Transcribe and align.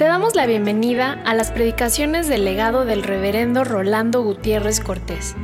Te 0.00 0.06
damos 0.06 0.34
la 0.34 0.46
bienvenida 0.46 1.12
a 1.26 1.34
las 1.34 1.52
predicaciones 1.52 2.26
del 2.26 2.46
legado 2.46 2.86
del 2.86 3.02
reverendo 3.02 3.64
Rolando 3.64 4.22
Gutiérrez 4.22 4.80
Cortés. 4.80 5.36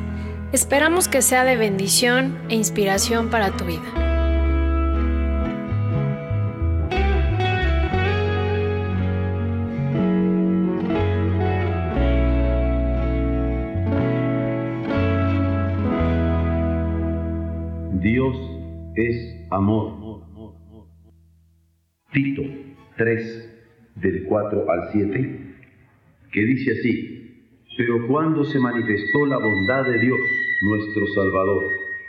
Esperamos 0.50 1.08
que 1.08 1.20
sea 1.20 1.44
de 1.44 1.58
bendición 1.58 2.38
e 2.48 2.54
inspiración 2.54 3.28
para 3.28 3.50
tu 3.54 3.66
vida. 3.66 3.82
Dios 18.00 18.34
es 18.94 19.36
amor. 19.50 20.24
Tito 22.10 22.40
3 22.96 23.55
del 23.96 24.24
4 24.24 24.70
al 24.70 24.88
7, 24.92 25.54
que 26.32 26.44
dice 26.44 26.72
así, 26.72 27.16
pero 27.76 28.06
cuando 28.06 28.44
se 28.44 28.58
manifestó 28.58 29.26
la 29.26 29.38
bondad 29.38 29.84
de 29.84 29.98
Dios, 29.98 30.18
nuestro 30.62 31.06
Salvador, 31.08 31.62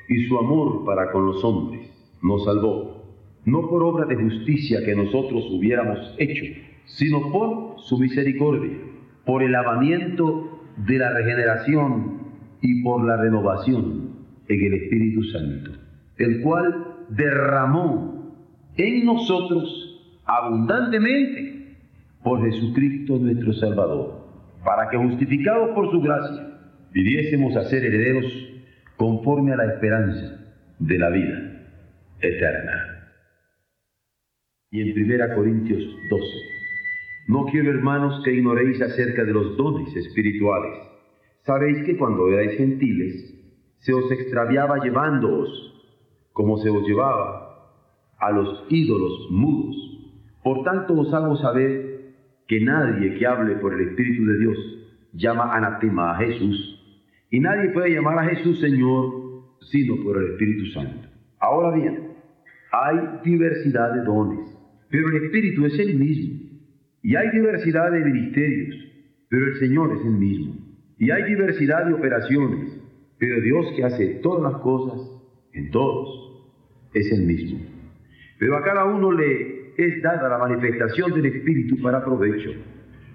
y 0.08 0.26
su 0.26 0.38
amor 0.38 0.86
para 0.86 1.12
con 1.12 1.26
los 1.26 1.44
hombres, 1.44 1.90
nos 2.22 2.45
salvó, 2.45 3.04
no 3.45 3.70
por 3.70 3.84
obra 3.84 4.05
de 4.05 4.16
justicia 4.16 4.84
que 4.86 4.95
nosotros 4.95 5.45
hubiéramos 5.52 6.16
hecho, 6.18 6.45
sino 6.86 7.31
por 7.31 7.80
su 7.80 7.98
misericordia, 7.98 8.78
por 9.26 9.44
el 9.44 9.52
lavamiento 9.52 10.62
de 10.78 10.98
la 10.98 11.14
regeneración 11.14 12.17
y 12.62 12.81
por 12.84 13.06
la 13.06 13.17
renovación 13.17 14.12
en 14.48 14.66
el 14.66 14.73
Espíritu 14.73 15.23
Santo, 15.23 15.72
el 16.17 16.42
cual 16.42 16.95
derramó 17.09 18.36
en 18.78 19.06
nosotros 19.06 20.23
abundantemente 20.25 21.47
por 22.28 22.44
Jesucristo 22.44 23.17
nuestro 23.20 23.53
Salvador, 23.53 24.20
para 24.66 24.89
que 24.89 24.97
justificados 24.97 25.70
por 25.70 25.89
su 25.89 26.02
gracia, 26.02 26.59
viviésemos 26.92 27.56
a 27.56 27.64
ser 27.69 27.86
herederos 27.86 28.25
conforme 28.97 29.53
a 29.53 29.56
la 29.56 29.73
esperanza 29.73 30.45
de 30.78 30.97
la 30.97 31.09
vida 31.09 31.69
eterna. 32.19 33.14
Y 34.72 34.81
en 34.81 35.09
1 35.09 35.36
Corintios 35.36 35.81
12, 36.09 36.25
no 37.30 37.45
quiero 37.45 37.69
hermanos 37.72 38.22
que 38.25 38.34
ignoréis 38.34 38.81
acerca 38.81 39.23
de 39.23 39.31
los 39.31 39.56
dones 39.56 39.95
espirituales. 39.95 40.80
Sabéis 41.45 41.86
que 41.86 41.95
cuando 41.95 42.28
erais 42.28 42.58
gentiles, 42.58 43.36
se 43.80 43.94
os 43.94 44.12
extraviaba 44.12 44.84
llevándoos, 44.84 45.50
como 46.34 46.58
se 46.58 46.69
os 46.69 46.86
llevaba 46.86 47.72
a 48.19 48.31
los 48.31 48.66
ídolos 48.67 49.28
mudos. 49.31 49.78
Por 50.44 50.66
tanto 50.66 50.94
os 51.00 51.14
hago 51.14 51.38
saber 51.38 51.87
que 52.48 52.62
nadie 52.62 53.16
que 53.16 53.26
hable 53.26 53.56
por 53.56 53.73
el 53.73 53.90
Espíritu 53.90 54.26
de 54.26 54.40
Dios 54.40 54.58
llama 55.14 55.56
anatema 55.56 56.12
a 56.12 56.17
Jesús, 56.17 56.73
y 57.30 57.40
nadie 57.40 57.70
puede 57.70 57.94
llamar 57.94 58.20
a 58.20 58.30
Jesús 58.30 58.59
Señor 58.59 59.28
sino 59.62 60.02
por 60.03 60.17
el 60.17 60.31
Espíritu 60.31 60.66
Santo. 60.68 61.09
Ahora 61.40 61.75
bien, 61.75 62.14
hay 62.72 62.98
diversidad 63.23 63.94
de 63.94 64.03
dones, 64.03 64.48
pero 64.90 65.09
el 65.09 65.25
Espíritu 65.25 65.66
es 65.66 65.78
el 65.80 65.95
mismo. 65.95 66.48
Y 67.03 67.16
hay 67.16 67.30
diversidad 67.31 67.92
de 67.92 68.00
ministerios, 68.00 68.75
pero 69.30 69.48
el 69.48 69.56
Señor 69.56 69.95
es 69.98 70.06
el 70.06 70.14
mismo. 70.14 70.56
Y 70.98 71.12
hay 71.12 71.23
diversidad 71.23 71.86
de 71.86 71.94
operaciones, 71.94 72.81
pero 73.18 73.42
Dios 73.42 73.73
que 73.75 73.84
hace 73.84 74.08
todas 74.23 74.52
las 74.52 74.62
cosas 74.62 75.12
en 75.53 75.70
todos 75.72 76.48
es 76.94 77.12
el 77.12 77.25
mismo. 77.25 77.59
Pero 78.40 78.58
a 78.58 78.64
cada 78.64 78.86
uno 78.86 79.12
le 79.12 79.56
es 79.78 80.02
dada 80.02 80.28
la 80.28 80.39
manifestación 80.39 81.14
del 81.14 81.28
Espíritu 81.28 81.79
para 81.81 82.03
provecho, 82.03 82.52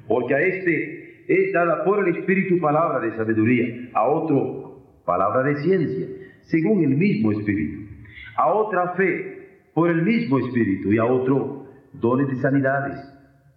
porque 0.06 0.34
a 0.34 0.41
este 0.41 1.25
es 1.26 1.53
dada 1.53 1.84
por 1.84 2.06
el 2.06 2.16
Espíritu 2.16 2.60
palabra 2.60 3.00
de 3.00 3.16
sabiduría, 3.16 3.91
a 3.94 4.06
otro 4.09 5.00
palabra 5.04 5.42
de 5.42 5.56
ciencia, 5.56 6.06
según 6.42 6.84
el 6.84 6.97
mismo 6.97 7.32
Espíritu, 7.32 7.88
a 8.37 8.53
otra 8.53 8.94
fe 8.94 9.60
por 9.75 9.91
el 9.91 10.03
mismo 10.03 10.38
Espíritu 10.38 10.92
y 10.92 10.98
a 10.98 11.04
otro 11.04 11.66
dones 11.94 12.28
de 12.28 12.37
sanidades 12.37 12.97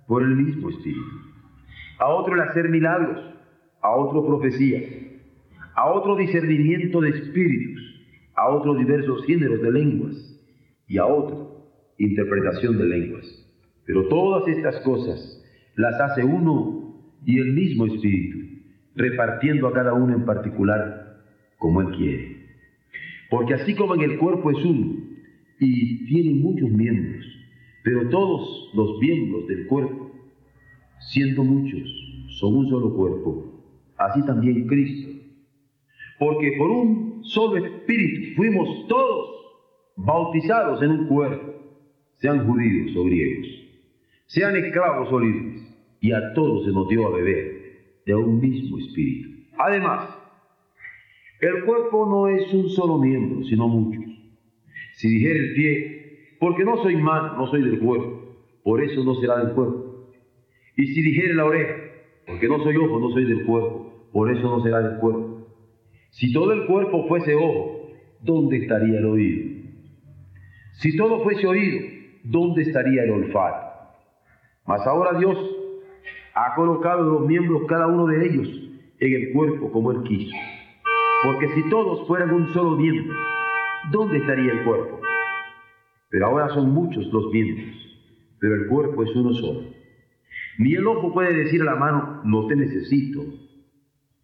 por 0.07 0.24
el 0.24 0.35
mismo 0.35 0.69
Espíritu, 0.69 1.22
a 2.00 2.07
otro 2.07 2.34
el 2.34 2.41
hacer 2.41 2.69
milagros, 2.69 3.19
a 3.81 3.96
otro 3.96 4.25
profecía, 4.25 4.81
a 5.75 5.91
otro 5.91 6.16
discernimiento 6.16 7.01
de 7.01 7.09
espíritus, 7.09 7.81
a 8.34 8.50
otro 8.50 8.74
diversos 8.74 9.25
géneros 9.25 9.62
de 9.62 9.72
lenguas 9.72 10.16
y 10.88 10.97
a 10.97 11.06
otro 11.06 11.55
interpretación 11.97 12.78
de 12.78 12.85
lenguas. 12.85 13.45
Pero 13.85 14.07
todas 14.07 14.47
estas 14.47 14.79
cosas 14.81 15.44
las 15.75 16.00
hace 16.01 16.23
uno 16.23 16.95
y 17.25 17.39
el 17.39 17.53
mismo 17.53 17.85
Espíritu, 17.85 18.39
repartiendo 18.95 19.67
a 19.67 19.73
cada 19.73 19.94
uno 19.94 20.16
en 20.16 20.25
particular 20.25 21.22
como 21.57 21.81
Él 21.81 21.95
quiere. 21.95 22.35
Porque 23.29 23.56
así 23.56 23.75
como 23.75 23.95
en 23.95 24.01
el 24.01 24.17
cuerpo 24.17 24.51
es 24.51 24.63
uno 24.63 24.95
y 25.59 26.06
tiene 26.06 26.39
muchos 26.39 26.69
miembros, 26.69 27.25
pero 27.83 28.09
todos 28.09 28.72
los 28.73 29.00
miembros 29.00 29.47
del 29.47 29.67
cuerpo, 29.67 30.12
siendo 31.12 31.44
muchos, 31.44 31.89
son 32.39 32.56
un 32.56 32.69
solo 32.69 32.94
cuerpo, 32.95 33.63
así 33.97 34.23
también 34.25 34.67
Cristo. 34.67 35.12
Porque 36.19 36.53
por 36.57 36.69
un 36.69 37.23
solo 37.23 37.63
Espíritu 37.63 38.35
fuimos 38.35 38.88
todos 38.88 39.29
bautizados 39.97 40.81
en 40.81 40.91
un 40.91 41.07
cuerpo 41.07 41.56
sean 42.18 42.46
judíos 42.46 42.96
o 42.96 43.03
griegos, 43.06 43.48
sean 44.26 44.56
esclavos 44.56 45.12
o 45.12 45.20
libres, 45.20 45.62
y 46.00 46.12
a 46.12 46.34
todos 46.34 46.66
se 46.66 46.72
nos 46.72 46.88
dio 46.88 47.08
a 47.08 47.16
beber 47.16 48.02
de 48.06 48.16
un 48.16 48.40
mismo 48.40 48.78
espíritu. 48.80 49.30
Además, 49.58 50.09
el 51.42 51.64
cuerpo 51.66 52.06
no 52.06 52.28
es 52.28 52.54
un 52.54 52.70
solo 52.70 52.98
miembro, 52.98 53.44
sino 53.46 53.68
muchos. 53.68 54.04
Si 54.94 55.09
dijera 55.09 55.40
el 55.40 55.54
pie, 55.54 56.38
porque 56.40 56.64
no 56.64 56.78
soy 56.78 56.96
mano, 56.96 57.38
no 57.38 57.48
soy 57.48 57.62
del 57.64 57.80
cuerpo, 57.80 58.38
por 58.64 58.84
eso 58.84 59.04
no 59.04 59.16
será 59.16 59.44
del 59.44 59.54
cuerpo. 59.54 60.12
Y 60.78 60.88
si 60.88 61.02
dijera 61.02 61.36
la 61.36 61.46
oreja, 61.46 61.75
porque 62.28 62.48
no 62.48 62.64
soy 62.64 62.75
ojo, 62.78 63.00
no 63.00 63.09
soy 63.12 63.25
del 63.25 63.46
cuerpo, 63.46 64.09
por 64.12 64.31
eso 64.31 64.44
no 64.44 64.64
será 64.64 64.81
del 64.81 65.00
cuerpo. 65.00 65.48
Si 66.12 66.31
todo 66.31 66.54
el 66.54 66.66
cuerpo 66.66 67.08
fuese 67.08 67.36
ojo, 67.36 67.90
¿dónde 68.22 68.58
estaría 68.58 69.00
el 69.00 69.06
oído? 69.06 69.56
Si 70.74 70.96
todo 70.96 71.24
fuese 71.24 71.46
oído, 71.46 71.80
¿dónde 72.25 72.63
estaría 72.63 73.03
el 73.03 73.12
olfato? 73.12 73.66
Mas 74.66 74.86
ahora 74.88 75.18
Dios 75.18 75.38
ha 76.34 76.56
colocado 76.56 77.03
los 77.03 77.28
miembros, 77.28 77.63
cada 77.68 77.88
uno 77.88 78.08
de 78.08 78.25
ellos, 78.25 78.47
en 79.00 79.13
el 79.13 79.34
cuerpo 79.34 79.72
como 79.72 79.91
Él 79.91 80.03
quiso. 80.03 80.36
Porque 81.24 81.50
si 81.56 81.69
todos 81.69 82.08
fueran 82.08 82.34
un 82.34 82.53
solo 82.53 82.75
miembro, 82.75 83.16
¿dónde 83.91 84.18
estaría 84.18 84.52
el 84.52 84.63
cuerpo? 84.63 85.00
Pero 86.09 86.25
ahora 86.28 86.50
son 86.50 86.72
muchos 86.72 87.06
los 87.12 87.31
miembros, 87.31 87.75
pero 88.40 88.56
el 88.56 88.68
cuerpo 88.68 89.03
es 89.03 89.16
uno 89.16 89.34
solo. 89.34 89.62
Ni 90.57 90.74
el 90.74 90.88
ojo 90.88 91.13
puede 91.13 91.34
decir 91.34 91.62
a 91.62 91.66
la 91.66 91.75
mano, 91.75 92.22
no 92.24 92.47
te 92.47 92.56
necesito, 92.56 93.24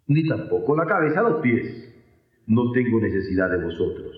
ni 0.08 0.28
tampoco 0.28 0.76
la 0.76 0.86
cabeza 0.86 1.20
a 1.20 1.24
los 1.24 1.42
pies, 1.42 1.94
no 2.48 2.72
tengo 2.72 3.00
necesidad 3.00 3.50
de 3.50 3.64
vosotros. 3.64 4.18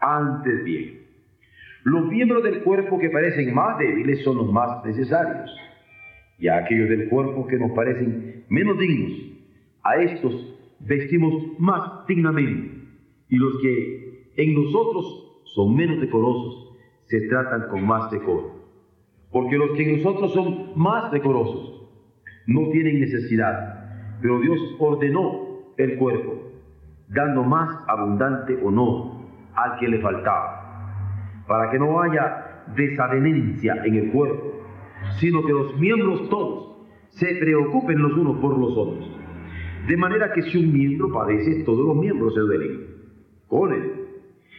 Antes 0.00 0.64
bien, 0.64 0.99
los 1.84 2.06
miembros 2.06 2.42
del 2.42 2.62
cuerpo 2.62 2.98
que 2.98 3.10
parecen 3.10 3.54
más 3.54 3.78
débiles 3.78 4.22
son 4.22 4.36
los 4.36 4.52
más 4.52 4.84
necesarios, 4.84 5.50
y 6.38 6.48
a 6.48 6.58
aquellos 6.58 6.88
del 6.88 7.08
cuerpo 7.08 7.46
que 7.46 7.58
nos 7.58 7.72
parecen 7.72 8.44
menos 8.48 8.78
dignos, 8.78 9.12
a 9.82 9.96
estos 9.96 10.58
vestimos 10.80 11.58
más 11.58 12.06
dignamente, 12.06 12.70
y 13.28 13.36
los 13.36 13.60
que 13.62 14.32
en 14.36 14.54
nosotros 14.54 15.42
son 15.54 15.74
menos 15.74 16.00
decorosos, 16.00 16.76
se 17.06 17.22
tratan 17.28 17.68
con 17.68 17.84
más 17.84 18.10
decoro. 18.10 18.60
Porque 19.32 19.56
los 19.56 19.70
que 19.76 19.82
en 19.88 19.96
nosotros 19.96 20.32
son 20.32 20.72
más 20.76 21.10
decorosos 21.12 21.88
no 22.46 22.68
tienen 22.70 23.00
necesidad, 23.00 24.18
pero 24.20 24.40
Dios 24.40 24.58
ordenó 24.78 25.72
el 25.76 25.96
cuerpo, 25.96 26.50
dando 27.08 27.42
más 27.42 27.70
abundante 27.88 28.58
honor 28.62 29.12
al 29.54 29.78
que 29.78 29.88
le 29.88 30.00
faltaba 30.00 30.59
para 31.50 31.68
que 31.68 31.80
no 31.80 32.00
haya 32.00 32.62
desavenencia 32.76 33.84
en 33.84 33.96
el 33.96 34.12
cuerpo, 34.12 34.62
sino 35.18 35.44
que 35.44 35.52
los 35.52 35.76
miembros 35.80 36.28
todos 36.30 36.86
se 37.08 37.26
preocupen 37.40 38.00
los 38.00 38.12
unos 38.12 38.38
por 38.38 38.56
los 38.56 38.70
otros. 38.76 39.10
De 39.88 39.96
manera 39.96 40.32
que 40.32 40.42
si 40.42 40.58
un 40.58 40.72
miembro 40.72 41.12
padece, 41.12 41.64
todos 41.64 41.84
los 41.84 41.96
miembros 41.96 42.34
se 42.34 42.40
duelen 42.40 42.86
con 43.48 43.72
él. 43.72 43.92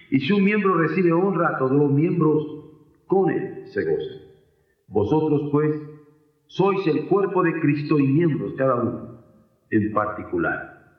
Y 0.09 0.19
si 0.19 0.33
un 0.33 0.43
miembro 0.43 0.73
recibe 0.79 1.13
honra, 1.13 1.57
todos 1.59 1.71
los 1.71 1.93
miembros 1.93 2.45
con 3.07 3.31
él 3.31 3.63
se 3.67 3.85
gozan. 3.85 4.17
Vosotros 4.89 5.47
pues 5.49 5.73
sois 6.47 6.85
el 6.87 7.07
cuerpo 7.07 7.41
de 7.41 7.57
Cristo 7.61 7.99
y 7.99 8.03
miembros 8.05 8.53
cada 8.57 8.75
uno 8.75 9.23
en 9.69 9.93
particular. 9.93 10.91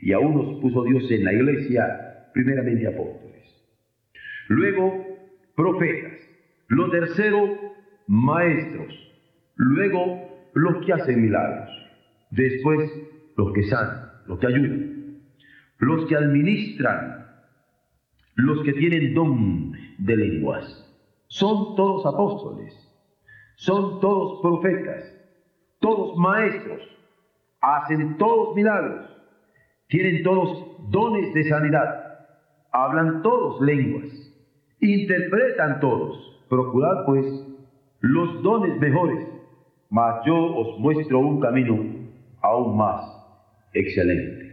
Y 0.00 0.12
a 0.12 0.20
unos 0.20 0.60
puso 0.60 0.84
Dios 0.84 1.10
en 1.10 1.24
la 1.24 1.32
iglesia, 1.32 2.28
primeramente 2.32 2.86
apóstoles. 2.86 3.24
Luego 4.46 5.13
profetas. 5.56 6.18
Lo 6.68 6.90
tercero, 6.90 7.58
maestros. 8.06 8.94
Luego, 9.56 10.48
los 10.54 10.84
que 10.84 10.92
hacen 10.92 11.22
milagros, 11.22 11.70
después 12.30 12.90
los 13.36 13.52
que 13.52 13.62
sanan, 13.64 14.10
los 14.26 14.38
que 14.38 14.46
ayudan, 14.46 15.20
los 15.78 16.06
que 16.06 16.16
administran, 16.16 17.26
los 18.36 18.62
que 18.64 18.72
tienen 18.72 19.14
don 19.14 19.72
de 19.98 20.16
lenguas. 20.16 20.80
Son 21.28 21.76
todos 21.76 22.06
apóstoles, 22.06 22.72
son 23.56 24.00
todos 24.00 24.40
profetas, 24.42 25.04
todos 25.80 26.16
maestros, 26.16 26.80
hacen 27.60 28.16
todos 28.18 28.54
milagros, 28.54 29.10
tienen 29.88 30.22
todos 30.22 30.90
dones 30.90 31.32
de 31.34 31.44
sanidad, 31.44 32.26
hablan 32.72 33.22
todos 33.22 33.60
lenguas, 33.60 34.23
interpretan 34.92 35.80
todos. 35.80 36.44
Procurad 36.48 37.04
pues 37.06 37.24
los 38.00 38.42
dones 38.42 38.78
mejores, 38.78 39.26
mas 39.90 40.24
yo 40.26 40.36
os 40.36 40.78
muestro 40.78 41.20
un 41.20 41.40
camino 41.40 41.78
aún 42.42 42.76
más 42.76 43.02
excelente. 43.72 44.44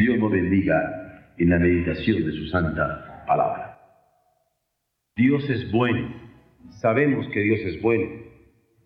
Dios 0.00 0.18
nos 0.18 0.32
bendiga 0.32 1.32
en 1.38 1.50
la 1.50 1.58
meditación 1.58 2.24
de 2.24 2.32
su 2.32 2.46
santa 2.46 3.24
palabra. 3.26 3.78
Dios 5.16 5.48
es 5.48 5.70
bueno, 5.72 6.08
sabemos 6.80 7.26
que 7.28 7.40
Dios 7.40 7.60
es 7.60 7.80
bueno, 7.80 8.10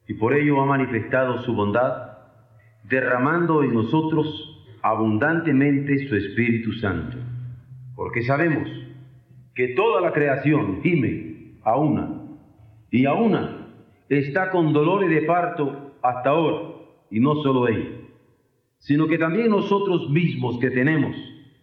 y 0.07 0.15
por 0.15 0.35
ello 0.35 0.61
ha 0.61 0.67
manifestado 0.67 1.43
su 1.43 1.55
bondad, 1.55 2.19
derramando 2.85 3.63
en 3.63 3.75
nosotros 3.75 4.79
abundantemente 4.83 6.09
su 6.09 6.17
Espíritu 6.17 6.73
Santo, 6.75 7.19
porque 7.95 8.23
sabemos 8.23 8.69
que 9.55 9.69
toda 9.69 10.01
la 10.01 10.13
creación 10.13 10.81
gime 10.83 11.57
a 11.63 11.77
una, 11.77 12.21
y 12.91 13.07
a 13.07 13.15
una 13.15 13.69
está 14.09 14.51
con 14.51 14.73
dolores 14.73 15.11
de 15.11 15.23
parto 15.23 15.95
hasta 16.03 16.31
ahora, 16.31 16.75
y 17.11 17.21
no 17.21 17.37
solo 17.43 17.69
ella, 17.69 17.91
sino 18.79 19.07
que 19.09 19.19
también 19.19 19.51
nosotros 19.51 20.11
mismos 20.11 20.59
que 20.59 20.71
tenemos 20.71 21.15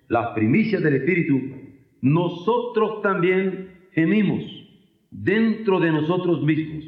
las 0.07 0.27
primicias 0.29 0.81
del 0.81 0.95
Espíritu, 0.95 1.39
nosotros 2.01 3.01
también 3.01 3.89
gemimos 3.91 4.43
dentro 5.11 5.79
de 5.79 5.91
nosotros 5.91 6.43
mismos, 6.43 6.85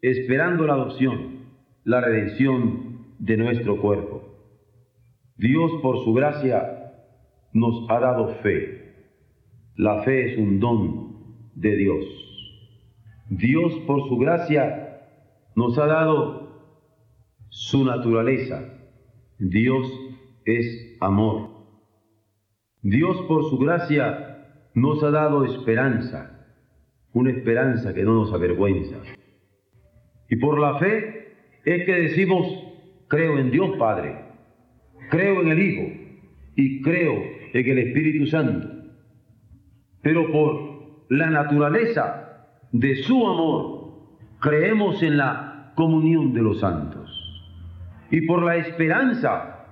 esperando 0.00 0.66
la 0.66 0.74
adopción, 0.74 1.42
la 1.84 2.00
redención 2.00 3.14
de 3.18 3.36
nuestro 3.36 3.76
cuerpo. 3.80 4.22
Dios 5.36 5.72
por 5.82 6.04
su 6.04 6.12
gracia 6.14 6.92
nos 7.52 7.90
ha 7.90 8.00
dado 8.00 8.28
fe. 8.42 8.81
La 9.76 10.02
fe 10.02 10.32
es 10.32 10.38
un 10.38 10.60
don 10.60 11.12
de 11.54 11.76
Dios. 11.76 12.04
Dios 13.30 13.72
por 13.86 14.08
su 14.08 14.18
gracia 14.18 15.00
nos 15.56 15.78
ha 15.78 15.86
dado 15.86 16.42
su 17.48 17.84
naturaleza. 17.84 18.62
Dios 19.38 19.90
es 20.44 20.96
amor. 21.00 21.50
Dios 22.82 23.16
por 23.28 23.48
su 23.48 23.58
gracia 23.58 24.32
nos 24.74 25.02
ha 25.02 25.10
dado 25.10 25.44
esperanza, 25.44 26.46
una 27.12 27.30
esperanza 27.30 27.94
que 27.94 28.02
no 28.02 28.14
nos 28.14 28.32
avergüenza. 28.32 28.96
Y 30.28 30.36
por 30.36 30.58
la 30.58 30.78
fe 30.78 31.34
es 31.64 31.84
que 31.86 31.92
decimos, 31.92 32.46
creo 33.08 33.38
en 33.38 33.50
Dios 33.50 33.76
Padre, 33.78 34.16
creo 35.10 35.42
en 35.42 35.48
el 35.48 35.58
Hijo 35.62 35.92
y 36.56 36.82
creo 36.82 37.22
en 37.52 37.70
el 37.70 37.78
Espíritu 37.78 38.26
Santo. 38.26 38.71
Pero 40.02 40.30
por 40.32 41.06
la 41.08 41.30
naturaleza 41.30 42.48
de 42.72 42.96
su 42.96 43.26
amor, 43.26 43.82
creemos 44.40 45.02
en 45.02 45.16
la 45.16 45.72
comunión 45.76 46.34
de 46.34 46.42
los 46.42 46.60
santos. 46.60 47.08
Y 48.10 48.22
por 48.22 48.42
la 48.42 48.56
esperanza 48.56 49.66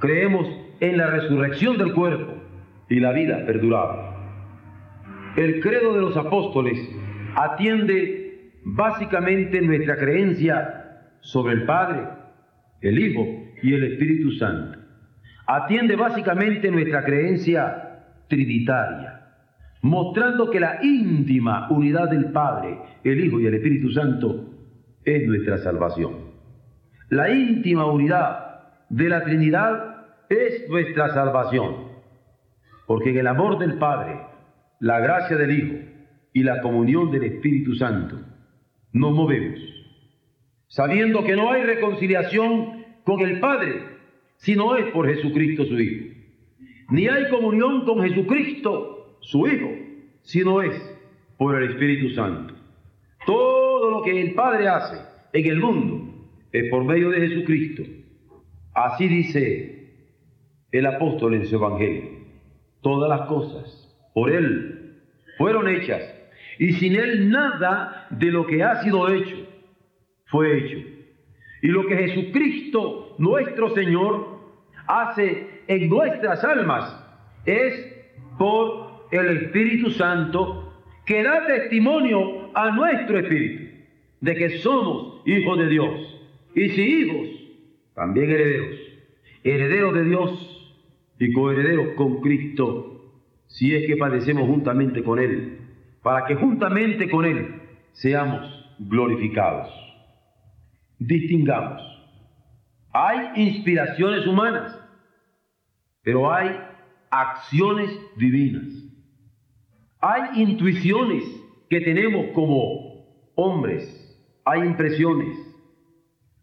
creemos 0.00 0.46
en 0.80 0.98
la 0.98 1.06
resurrección 1.08 1.78
del 1.78 1.94
cuerpo 1.94 2.34
y 2.88 3.00
la 3.00 3.12
vida 3.12 3.44
perdurable. 3.46 4.02
El 5.36 5.60
credo 5.60 5.94
de 5.94 6.00
los 6.02 6.16
apóstoles 6.16 6.78
atiende 7.34 8.52
básicamente 8.64 9.60
nuestra 9.60 9.96
creencia 9.96 11.00
sobre 11.20 11.54
el 11.54 11.64
Padre, 11.64 12.06
el 12.82 12.98
Hijo 12.98 13.26
y 13.62 13.74
el 13.74 13.84
Espíritu 13.84 14.32
Santo. 14.32 14.78
Atiende 15.46 15.96
básicamente 15.96 16.70
nuestra 16.70 17.04
creencia 17.04 18.04
trinitaria 18.28 19.13
mostrando 19.84 20.50
que 20.50 20.60
la 20.60 20.82
íntima 20.82 21.68
unidad 21.68 22.08
del 22.08 22.32
Padre, 22.32 22.78
el 23.04 23.22
Hijo 23.22 23.38
y 23.38 23.46
el 23.46 23.52
Espíritu 23.52 23.90
Santo 23.90 24.46
es 25.04 25.26
nuestra 25.26 25.58
salvación. 25.58 26.32
La 27.10 27.28
íntima 27.28 27.84
unidad 27.84 28.62
de 28.88 29.10
la 29.10 29.24
Trinidad 29.24 30.06
es 30.30 30.70
nuestra 30.70 31.12
salvación, 31.12 31.74
porque 32.86 33.10
en 33.10 33.18
el 33.18 33.26
amor 33.26 33.58
del 33.58 33.74
Padre, 33.74 34.22
la 34.80 35.00
gracia 35.00 35.36
del 35.36 35.50
Hijo 35.50 35.76
y 36.32 36.42
la 36.44 36.62
comunión 36.62 37.10
del 37.10 37.24
Espíritu 37.24 37.74
Santo 37.74 38.18
nos 38.90 39.12
movemos, 39.12 39.60
sabiendo 40.66 41.24
que 41.24 41.36
no 41.36 41.50
hay 41.50 41.62
reconciliación 41.62 42.86
con 43.04 43.20
el 43.20 43.38
Padre 43.38 43.82
si 44.36 44.56
no 44.56 44.76
es 44.76 44.86
por 44.92 45.06
Jesucristo 45.06 45.66
su 45.66 45.78
Hijo, 45.78 46.14
ni 46.88 47.06
hay 47.06 47.28
comunión 47.28 47.84
con 47.84 48.00
Jesucristo 48.00 48.93
su 49.24 49.46
Hijo, 49.46 49.70
sino 50.22 50.62
es 50.62 50.74
por 51.38 51.60
el 51.60 51.70
Espíritu 51.70 52.10
Santo. 52.10 52.54
Todo 53.26 53.90
lo 53.90 54.02
que 54.02 54.20
el 54.20 54.34
Padre 54.34 54.68
hace 54.68 54.96
en 55.32 55.46
el 55.46 55.60
mundo 55.60 56.14
es 56.52 56.70
por 56.70 56.84
medio 56.84 57.10
de 57.10 57.28
Jesucristo. 57.28 57.82
Así 58.74 59.08
dice 59.08 59.94
el 60.72 60.86
apóstol 60.86 61.34
en 61.34 61.46
su 61.46 61.56
Evangelio. 61.56 62.10
Todas 62.82 63.08
las 63.08 63.26
cosas 63.28 63.90
por 64.12 64.30
Él 64.30 65.00
fueron 65.38 65.68
hechas 65.68 66.02
y 66.58 66.72
sin 66.74 66.94
Él 66.94 67.30
nada 67.30 68.06
de 68.10 68.26
lo 68.26 68.46
que 68.46 68.62
ha 68.62 68.82
sido 68.82 69.08
hecho 69.08 69.36
fue 70.26 70.58
hecho. 70.58 70.78
Y 71.62 71.68
lo 71.68 71.86
que 71.86 71.96
Jesucristo, 71.96 73.14
nuestro 73.18 73.74
Señor, 73.74 74.38
hace 74.86 75.62
en 75.66 75.88
nuestras 75.88 76.44
almas 76.44 77.02
es 77.46 77.90
por 78.38 78.83
el 79.16 79.36
Espíritu 79.38 79.90
Santo 79.90 80.72
que 81.04 81.22
da 81.22 81.46
testimonio 81.46 82.50
a 82.54 82.70
nuestro 82.70 83.18
espíritu 83.18 83.74
de 84.20 84.34
que 84.34 84.58
somos 84.58 85.22
hijos 85.26 85.58
de 85.58 85.68
Dios. 85.68 86.20
Y 86.54 86.70
si 86.70 86.82
hijos, 86.82 87.28
también 87.94 88.30
herederos. 88.30 88.78
Herederos 89.42 89.94
de 89.94 90.04
Dios 90.04 90.76
y 91.18 91.32
coherederos 91.32 91.94
con 91.96 92.20
Cristo, 92.20 93.12
si 93.46 93.74
es 93.74 93.86
que 93.86 93.96
padecemos 93.96 94.48
juntamente 94.48 95.02
con 95.02 95.18
Él, 95.18 95.58
para 96.02 96.24
que 96.26 96.34
juntamente 96.36 97.10
con 97.10 97.26
Él 97.26 97.60
seamos 97.92 98.74
glorificados. 98.78 99.68
Distingamos. 100.98 101.82
Hay 102.92 103.42
inspiraciones 103.42 104.26
humanas, 104.26 104.78
pero 106.02 106.32
hay 106.32 106.56
acciones 107.10 107.90
divinas. 108.16 108.83
Hay 110.06 110.42
intuiciones 110.42 111.24
que 111.70 111.80
tenemos 111.80 112.26
como 112.34 113.32
hombres, 113.36 113.88
hay 114.44 114.60
impresiones, 114.60 115.34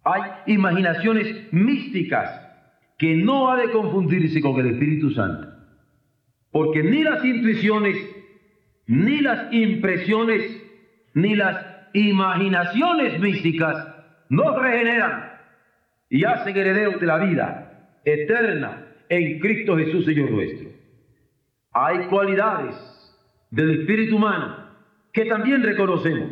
hay 0.03 0.23
imaginaciones 0.47 1.53
místicas 1.53 2.41
que 2.97 3.13
no 3.13 3.51
ha 3.51 3.57
de 3.57 3.69
confundirse 3.69 4.41
con 4.41 4.59
el 4.59 4.71
Espíritu 4.71 5.11
Santo. 5.11 5.47
Porque 6.49 6.81
ni 6.81 7.03
las 7.03 7.23
intuiciones, 7.23 7.97
ni 8.87 9.21
las 9.21 9.53
impresiones, 9.53 10.59
ni 11.13 11.35
las 11.35 11.63
imaginaciones 11.93 13.19
místicas 13.19 13.77
nos 14.29 14.59
regeneran 14.59 15.33
y 16.09 16.23
hacen 16.23 16.57
herederos 16.57 16.99
de 16.99 17.05
la 17.05 17.17
vida 17.19 17.99
eterna 18.05 18.87
en 19.07 19.37
Cristo 19.37 19.77
Jesús, 19.77 20.03
Señor 20.03 20.31
nuestro. 20.31 20.67
Hay 21.73 22.07
cualidades 22.07 22.91
del 23.51 23.81
espíritu 23.81 24.15
humano 24.15 24.61
que 25.13 25.25
también 25.25 25.61
reconocemos. 25.61 26.31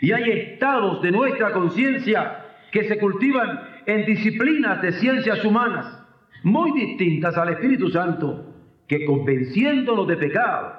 Y 0.00 0.12
hay 0.12 0.30
estados 0.30 1.00
de 1.00 1.12
nuestra 1.12 1.52
conciencia 1.52 2.44
que 2.72 2.84
se 2.84 2.98
cultivan 2.98 3.60
en 3.86 4.04
disciplinas 4.04 4.82
de 4.82 4.92
ciencias 4.92 5.44
humanas 5.44 6.02
muy 6.42 6.72
distintas 6.72 7.36
al 7.38 7.50
Espíritu 7.50 7.88
Santo, 7.88 8.54
que 8.86 9.04
convenciéndonos 9.04 10.06
de 10.06 10.16
pecado, 10.16 10.74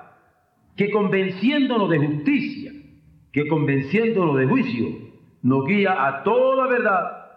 que 0.76 0.92
convenciéndonos 0.92 1.90
de 1.90 1.98
justicia, 1.98 2.72
que 3.32 3.48
convenciéndonos 3.48 4.38
de 4.38 4.46
juicio, 4.46 4.88
nos 5.42 5.66
guía 5.66 6.08
a 6.08 6.24
toda 6.24 6.68
verdad, 6.68 7.28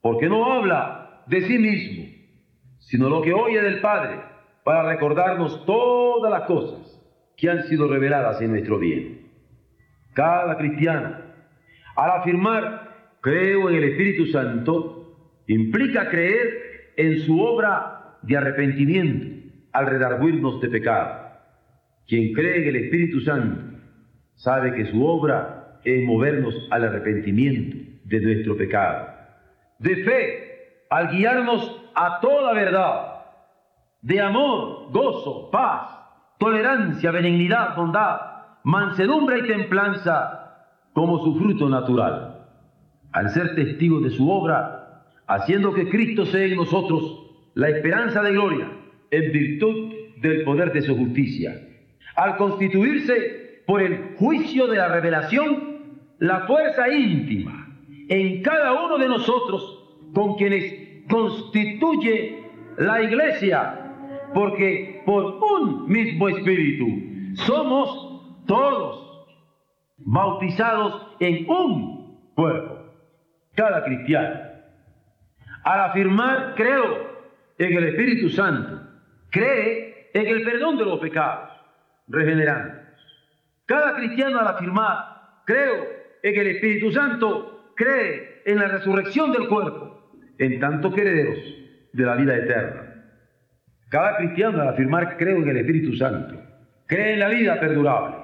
porque 0.00 0.28
no 0.28 0.52
habla 0.52 1.24
de 1.26 1.40
sí 1.42 1.58
mismo, 1.58 2.04
sino 2.78 3.08
lo 3.08 3.22
que 3.22 3.32
oye 3.32 3.60
del 3.60 3.80
Padre, 3.80 4.20
para 4.64 4.84
recordarnos 4.84 5.64
todas 5.66 6.30
las 6.30 6.42
cosas 6.42 6.91
que 7.36 7.50
han 7.50 7.64
sido 7.64 7.88
reveladas 7.88 8.40
en 8.40 8.52
nuestro 8.52 8.78
bien. 8.78 9.30
Cada 10.14 10.56
cristiano, 10.58 11.16
al 11.96 12.10
afirmar 12.10 13.16
creo 13.20 13.70
en 13.70 13.76
el 13.76 13.84
Espíritu 13.84 14.26
Santo, 14.26 15.42
implica 15.46 16.08
creer 16.08 16.92
en 16.96 17.20
su 17.20 17.40
obra 17.40 18.18
de 18.22 18.36
arrepentimiento 18.36 19.26
al 19.72 19.86
redarguirnos 19.86 20.60
de 20.60 20.68
pecado. 20.68 21.22
Quien 22.06 22.32
cree 22.32 22.62
en 22.62 22.68
el 22.68 22.76
Espíritu 22.84 23.20
Santo 23.20 23.78
sabe 24.34 24.74
que 24.74 24.86
su 24.86 25.04
obra 25.04 25.80
es 25.84 26.04
movernos 26.04 26.68
al 26.70 26.84
arrepentimiento 26.84 27.76
de 28.04 28.20
nuestro 28.20 28.56
pecado. 28.56 29.08
De 29.78 29.96
fe, 30.04 30.84
al 30.90 31.08
guiarnos 31.10 31.90
a 31.94 32.20
toda 32.20 32.52
verdad, 32.52 33.24
de 34.02 34.20
amor, 34.20 34.92
gozo, 34.92 35.50
paz, 35.50 36.01
tolerancia, 36.42 37.12
benignidad, 37.12 37.76
bondad, 37.76 38.16
mansedumbre 38.64 39.38
y 39.38 39.46
templanza 39.46 40.66
como 40.92 41.22
su 41.22 41.38
fruto 41.38 41.68
natural. 41.68 42.48
Al 43.12 43.30
ser 43.30 43.54
testigos 43.54 44.02
de 44.02 44.10
su 44.10 44.28
obra, 44.28 45.04
haciendo 45.28 45.72
que 45.72 45.88
Cristo 45.88 46.26
sea 46.26 46.44
en 46.44 46.56
nosotros 46.56 47.30
la 47.54 47.68
esperanza 47.68 48.22
de 48.22 48.32
gloria, 48.32 48.66
en 49.12 49.30
virtud 49.30 49.92
del 50.20 50.42
poder 50.42 50.72
de 50.72 50.82
su 50.82 50.96
justicia. 50.96 51.54
Al 52.16 52.36
constituirse 52.36 53.62
por 53.64 53.80
el 53.80 54.16
juicio 54.16 54.66
de 54.66 54.78
la 54.78 54.88
revelación, 54.88 55.78
la 56.18 56.40
fuerza 56.40 56.88
íntima 56.88 57.68
en 58.08 58.42
cada 58.42 58.84
uno 58.84 58.98
de 58.98 59.08
nosotros 59.08 59.78
con 60.12 60.34
quienes 60.34 61.06
constituye 61.08 62.42
la 62.78 63.00
iglesia, 63.00 63.81
porque 64.34 65.02
por 65.04 65.24
un 65.42 65.88
mismo 65.88 66.28
espíritu 66.28 66.86
somos 67.34 68.44
todos 68.46 69.26
bautizados 69.98 71.14
en 71.20 71.48
un 71.48 72.32
cuerpo, 72.34 72.78
cada 73.54 73.84
cristiano. 73.84 74.40
Al 75.64 75.80
afirmar 75.80 76.54
creo 76.56 77.12
en 77.58 77.76
el 77.76 77.84
Espíritu 77.84 78.28
Santo, 78.30 78.80
cree 79.30 80.10
en 80.12 80.26
el 80.26 80.42
perdón 80.42 80.76
de 80.76 80.84
los 80.84 80.98
pecados, 80.98 81.50
regenerándonos. 82.08 82.82
Cada 83.66 83.94
cristiano 83.94 84.40
al 84.40 84.48
afirmar 84.48 85.42
creo 85.46 85.86
en 86.22 86.38
el 86.38 86.46
Espíritu 86.48 86.90
Santo, 86.90 87.72
cree 87.76 88.42
en 88.44 88.58
la 88.58 88.68
resurrección 88.68 89.32
del 89.32 89.48
cuerpo, 89.48 90.10
en 90.38 90.58
tanto 90.60 90.92
que 90.92 91.00
herederos 91.00 91.38
de 91.92 92.04
la 92.04 92.16
vida 92.16 92.36
eterna. 92.36 92.91
Cada 93.92 94.16
cristiano 94.16 94.62
al 94.62 94.68
afirmar 94.68 95.18
creo 95.18 95.42
en 95.42 95.50
el 95.50 95.58
Espíritu 95.58 95.92
Santo, 95.92 96.34
cree 96.86 97.12
en 97.12 97.20
la 97.20 97.28
vida 97.28 97.60
perdurable, 97.60 98.16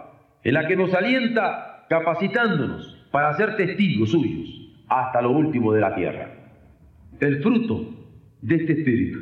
en 0.43 0.55
la 0.55 0.67
que 0.67 0.75
nos 0.75 0.95
alienta 0.95 1.85
capacitándonos 1.91 3.07
para 3.13 3.35
ser 3.35 3.55
testigos 3.55 4.11
suyos 4.11 4.49
hasta 4.89 5.21
lo 5.21 5.33
último 5.33 5.75
de 5.75 5.83
la 5.83 5.95
tierra. 5.95 6.31
El 7.21 7.43
fruto 7.43 7.85
de 8.41 8.57
este 8.57 8.73
Espíritu 8.79 9.19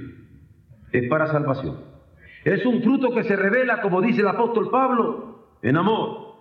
es 0.92 1.08
para 1.08 1.26
salvación. 1.26 1.80
Es 2.44 2.64
un 2.64 2.80
fruto 2.80 3.12
que 3.12 3.24
se 3.24 3.34
revela, 3.34 3.80
como 3.80 4.00
dice 4.00 4.20
el 4.20 4.28
apóstol 4.28 4.70
Pablo, 4.70 5.48
en 5.62 5.76
amor. 5.76 6.36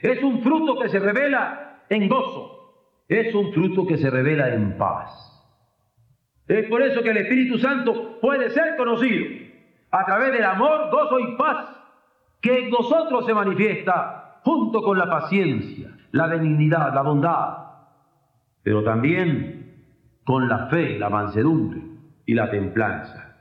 Es 0.00 0.22
un 0.22 0.42
fruto 0.42 0.78
que 0.78 0.90
se 0.90 1.00
revela 1.00 1.82
en 1.88 2.08
gozo. 2.08 2.52
Es 3.08 3.34
un 3.34 3.52
fruto 3.52 3.84
que 3.84 3.98
se 3.98 4.10
revela 4.10 4.54
en 4.54 4.78
paz. 4.78 5.33
Es 6.46 6.66
por 6.68 6.82
eso 6.82 7.02
que 7.02 7.10
el 7.10 7.16
Espíritu 7.18 7.58
Santo 7.58 8.18
puede 8.20 8.50
ser 8.50 8.76
conocido 8.76 9.24
a 9.90 10.04
través 10.04 10.32
del 10.32 10.44
amor, 10.44 10.90
gozo 10.90 11.18
y 11.20 11.36
paz 11.36 11.80
que 12.40 12.64
en 12.64 12.70
nosotros 12.70 13.24
se 13.24 13.32
manifiesta 13.32 14.40
junto 14.42 14.82
con 14.82 14.98
la 14.98 15.08
paciencia, 15.08 15.96
la 16.12 16.26
benignidad, 16.26 16.94
la 16.94 17.00
bondad, 17.00 17.56
pero 18.62 18.84
también 18.84 19.84
con 20.24 20.48
la 20.48 20.66
fe, 20.66 20.98
la 20.98 21.08
mansedumbre 21.08 21.80
y 22.26 22.34
la 22.34 22.50
templanza. 22.50 23.36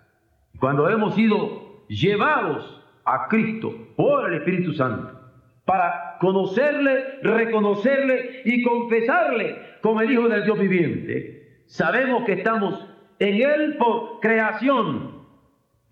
Cuando 0.60 0.90
hemos 0.90 1.16
sido 1.16 1.86
llevados 1.88 2.82
a 3.04 3.28
Cristo 3.28 3.74
por 3.98 4.30
el 4.30 4.36
Espíritu 4.40 4.72
Santo 4.74 5.20
para 5.66 6.18
conocerle, 6.20 7.20
reconocerle 7.22 8.44
y 8.46 8.64
confesarle 8.64 9.58
como 9.82 10.00
el 10.00 10.12
Hijo 10.12 10.30
del 10.30 10.46
Dios 10.46 10.58
viviente, 10.58 11.64
sabemos 11.66 12.24
que 12.24 12.34
estamos 12.34 12.93
en 13.24 13.42
Él 13.42 13.77
por 13.77 14.20
creación 14.20 15.12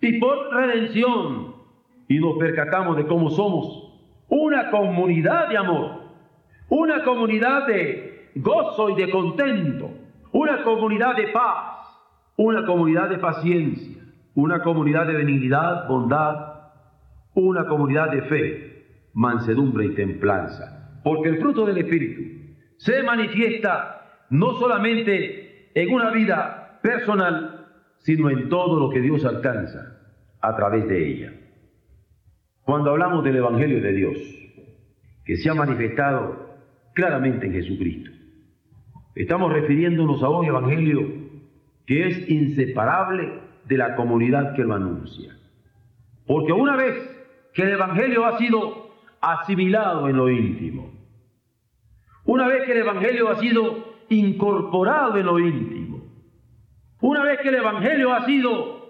y 0.02 0.20
por 0.20 0.54
redención. 0.54 1.56
Y 2.10 2.20
nos 2.20 2.38
percatamos 2.38 2.98
de 2.98 3.06
cómo 3.08 3.30
somos 3.30 3.94
una 4.28 4.70
comunidad 4.70 5.48
de 5.48 5.58
amor, 5.58 6.02
una 6.68 7.04
comunidad 7.04 7.68
de 7.68 8.32
gozo 8.36 8.90
y 8.90 8.96
de 8.96 9.10
contento, 9.10 9.92
una 10.34 10.64
comunidad 10.64 11.16
de 11.16 11.28
paz, 11.28 11.88
una 12.36 12.66
comunidad 12.66 13.10
de 13.10 13.18
paciencia, 13.18 14.04
una 14.36 14.62
comunidad 14.62 15.08
de 15.08 15.14
benignidad, 15.14 15.88
bondad, 15.88 16.36
una 17.34 17.66
comunidad 17.66 18.12
de 18.12 18.22
fe, 18.24 18.86
mansedumbre 19.14 19.86
y 19.86 19.96
templanza. 19.96 21.00
Porque 21.02 21.30
el 21.30 21.38
fruto 21.40 21.66
del 21.66 21.78
Espíritu 21.78 22.56
se 22.76 23.04
manifiesta 23.04 24.26
no 24.30 24.54
solamente 24.54 25.72
en 25.74 25.94
una 25.94 26.10
vida 26.12 26.61
personal, 26.82 27.68
sino 28.00 28.30
en 28.30 28.50
todo 28.50 28.80
lo 28.80 28.90
que 28.90 29.02
Dios 29.02 29.26
alcanza 29.26 29.98
a 30.42 30.56
través 30.56 30.88
de 30.88 31.08
ella. 31.08 31.34
Cuando 32.64 32.92
hablamos 32.92 33.24
del 33.24 33.38
Evangelio 33.38 33.82
de 33.82 33.94
Dios, 33.94 34.18
que 35.26 35.38
se 35.38 35.50
ha 35.50 35.54
manifestado 35.54 36.56
claramente 36.94 37.48
en 37.48 37.54
Jesucristo, 37.54 38.12
estamos 39.16 39.54
refiriéndonos 39.54 40.24
a 40.24 40.30
un 40.30 40.46
Evangelio 40.46 41.22
que 41.86 42.08
es 42.08 42.30
inseparable 42.30 43.42
de 43.66 43.78
la 43.78 43.96
comunidad 43.96 44.56
que 44.56 44.64
lo 44.64 44.76
anuncia. 44.76 45.36
Porque 46.26 46.54
una 46.54 46.76
vez 46.76 46.96
que 47.54 47.64
el 47.64 47.74
Evangelio 47.74 48.26
ha 48.26 48.38
sido 48.38 48.92
asimilado 49.20 50.08
en 50.08 50.18
lo 50.18 50.30
íntimo, 50.30 50.92
una 52.26 52.48
vez 52.48 52.64
que 52.66 52.72
el 52.72 52.80
Evangelio 52.80 53.30
ha 53.30 53.40
sido 53.40 53.92
incorporado 54.10 55.18
en 55.18 55.26
lo 55.26 55.40
íntimo, 55.40 55.81
una 57.02 57.24
vez 57.24 57.40
que 57.42 57.50
el 57.50 57.56
Evangelio 57.56 58.14
ha 58.14 58.26
sido 58.26 58.82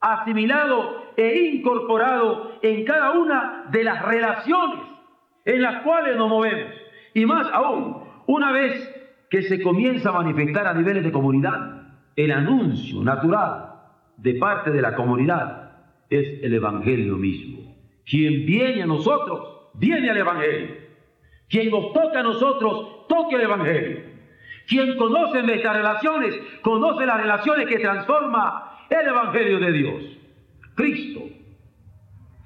asimilado 0.00 1.04
e 1.16 1.54
incorporado 1.54 2.58
en 2.62 2.84
cada 2.84 3.12
una 3.12 3.64
de 3.70 3.84
las 3.84 4.02
relaciones 4.02 4.80
en 5.44 5.62
las 5.62 5.82
cuales 5.82 6.16
nos 6.16 6.28
movemos, 6.28 6.72
y 7.12 7.26
más 7.26 7.46
aún, 7.52 8.02
una 8.26 8.50
vez 8.50 8.90
que 9.30 9.42
se 9.42 9.62
comienza 9.62 10.10
a 10.10 10.22
manifestar 10.22 10.66
a 10.66 10.74
niveles 10.74 11.04
de 11.04 11.12
comunidad, 11.12 11.82
el 12.16 12.30
anuncio 12.30 13.02
natural 13.02 13.74
de 14.16 14.34
parte 14.34 14.70
de 14.70 14.80
la 14.80 14.94
comunidad 14.94 15.72
es 16.08 16.42
el 16.42 16.54
Evangelio 16.54 17.16
mismo. 17.16 17.74
Quien 18.06 18.46
viene 18.46 18.82
a 18.82 18.86
nosotros, 18.86 19.70
viene 19.74 20.10
al 20.10 20.16
Evangelio. 20.16 20.76
Quien 21.48 21.70
nos 21.70 21.92
toca 21.92 22.20
a 22.20 22.22
nosotros, 22.22 23.06
toque 23.08 23.36
el 23.36 23.42
Evangelio. 23.42 24.13
Quien 24.66 24.96
conoce 24.96 25.42
nuestras 25.42 25.76
relaciones, 25.76 26.34
conoce 26.62 27.06
las 27.06 27.20
relaciones 27.20 27.66
que 27.68 27.78
transforma 27.78 28.78
el 28.88 29.06
Evangelio 29.08 29.58
de 29.60 29.72
Dios. 29.72 30.02
Cristo, 30.74 31.20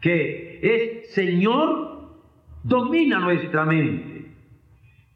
que 0.01 0.61
es 0.63 1.15
Señor, 1.15 2.19
domina 2.65 3.19
nuestra 3.19 3.65
mente. 3.65 4.33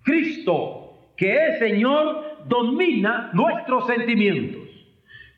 Cristo, 0.02 0.92
que 1.16 1.46
es 1.46 1.58
Señor, 1.58 2.46
domina 2.46 3.30
nuestros 3.32 3.86
sentimientos. 3.86 4.62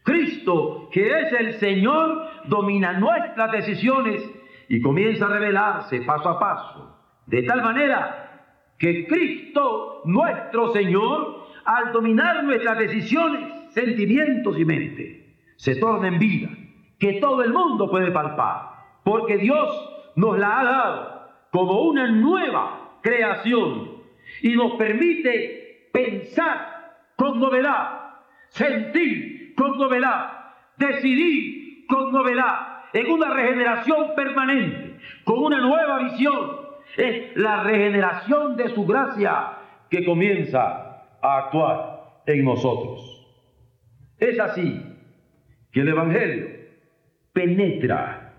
Cristo, 0.02 0.88
que 0.92 1.20
es 1.20 1.32
el 1.32 1.54
Señor, 1.54 2.28
domina 2.44 2.92
nuestras 2.92 3.50
decisiones 3.52 4.22
y 4.68 4.80
comienza 4.80 5.26
a 5.26 5.30
revelarse 5.30 6.02
paso 6.02 6.28
a 6.28 6.38
paso. 6.38 6.98
De 7.26 7.42
tal 7.42 7.62
manera 7.62 8.24
que 8.78 9.06
Cristo, 9.06 10.02
nuestro 10.04 10.72
Señor, 10.72 11.43
al 11.64 11.92
dominar 11.92 12.44
nuestras 12.44 12.78
decisiones, 12.78 13.72
sentimientos 13.72 14.58
y 14.58 14.64
mente, 14.64 15.36
se 15.56 15.76
torna 15.76 16.08
en 16.08 16.18
vida, 16.18 16.48
que 16.98 17.14
todo 17.14 17.42
el 17.42 17.52
mundo 17.52 17.90
puede 17.90 18.10
palpar, 18.10 18.70
porque 19.02 19.38
Dios 19.38 20.12
nos 20.16 20.38
la 20.38 20.60
ha 20.60 20.64
dado 20.64 21.28
como 21.50 21.82
una 21.82 22.06
nueva 22.08 22.98
creación 23.02 23.92
y 24.42 24.54
nos 24.54 24.74
permite 24.74 25.88
pensar 25.92 26.96
con 27.16 27.38
novedad, 27.38 28.14
sentir 28.48 29.54
con 29.54 29.78
novedad, 29.78 30.54
decidir 30.76 31.86
con 31.86 32.12
novedad, 32.12 32.82
en 32.92 33.10
una 33.10 33.30
regeneración 33.32 34.14
permanente, 34.14 34.98
con 35.24 35.38
una 35.44 35.58
nueva 35.60 35.98
visión. 35.98 36.64
Es 36.96 37.36
la 37.36 37.62
regeneración 37.62 38.56
de 38.56 38.68
su 38.68 38.84
gracia 38.84 39.58
que 39.90 40.04
comienza 40.04 40.93
a 41.24 41.38
actuar 41.38 42.22
en 42.26 42.44
nosotros. 42.44 43.00
Es 44.18 44.38
así 44.38 44.80
que 45.72 45.80
el 45.80 45.88
Evangelio 45.88 46.46
penetra 47.32 48.34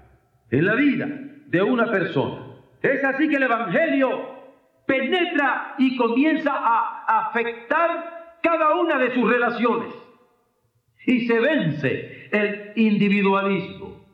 en 0.51 0.65
la 0.65 0.75
vida 0.75 1.07
de 1.47 1.61
una 1.61 1.91
persona. 1.91 2.45
Es 2.81 3.03
así 3.03 3.27
que 3.27 3.35
el 3.35 3.43
Evangelio 3.43 4.35
penetra 4.85 5.75
y 5.79 5.97
comienza 5.97 6.53
a 6.53 7.27
afectar 7.27 8.37
cada 8.41 8.75
una 8.75 8.99
de 8.99 9.13
sus 9.13 9.27
relaciones 9.27 9.93
y 11.07 11.27
se 11.27 11.39
vence 11.39 12.27
el 12.31 12.73
individualismo. 12.75 14.05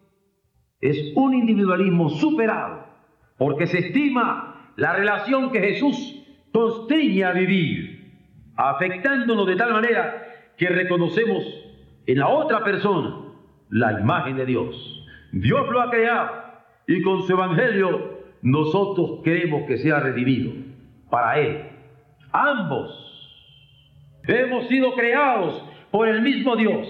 Es 0.79 1.11
un 1.15 1.33
individualismo 1.33 2.09
superado 2.09 2.85
porque 3.37 3.67
se 3.67 3.79
estima 3.79 4.73
la 4.77 4.93
relación 4.93 5.51
que 5.51 5.59
Jesús 5.59 6.17
constriña 6.51 7.29
a 7.29 7.33
vivir, 7.33 7.90
afectándonos 8.55 9.47
de 9.47 9.55
tal 9.55 9.73
manera 9.73 10.27
que 10.57 10.67
reconocemos 10.67 11.43
en 12.05 12.19
la 12.19 12.27
otra 12.27 12.63
persona 12.63 13.15
la 13.69 13.99
imagen 13.99 14.37
de 14.37 14.45
Dios. 14.45 15.07
Dios 15.31 15.69
lo 15.69 15.81
ha 15.81 15.89
creado 15.89 16.29
y 16.87 17.01
con 17.01 17.23
su 17.23 17.33
evangelio 17.33 18.19
nosotros 18.41 19.21
queremos 19.23 19.63
que 19.67 19.77
sea 19.77 19.99
redimido 19.99 20.51
para 21.09 21.39
Él. 21.39 21.69
Ambos 22.31 22.91
hemos 24.27 24.67
sido 24.67 24.93
creados 24.93 25.63
por 25.89 26.07
el 26.07 26.21
mismo 26.21 26.55
Dios 26.55 26.87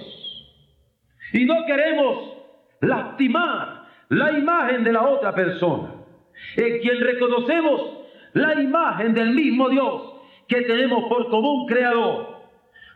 y 1.34 1.46
no 1.46 1.66
queremos 1.66 2.34
lastimar 2.82 3.86
la 4.10 4.38
imagen 4.38 4.84
de 4.84 4.92
la 4.92 5.04
otra 5.04 5.34
persona, 5.34 5.94
en 6.58 6.80
quien 6.82 7.00
reconocemos 7.00 7.82
la 8.34 8.62
imagen 8.62 9.14
del 9.14 9.32
mismo 9.32 9.70
Dios 9.70 10.11
que 10.52 10.64
tenemos 10.64 11.06
por 11.08 11.30
común 11.30 11.66
creador. 11.66 12.42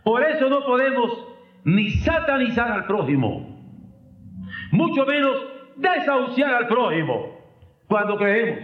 Por 0.03 0.21
eso 0.23 0.49
no 0.49 0.65
podemos 0.65 1.25
ni 1.63 1.89
satanizar 1.89 2.69
al 2.69 2.85
prójimo, 2.85 3.63
mucho 4.71 5.05
menos 5.05 5.37
desahuciar 5.77 6.53
al 6.53 6.67
prójimo 6.67 7.39
cuando 7.87 8.17
creemos 8.17 8.59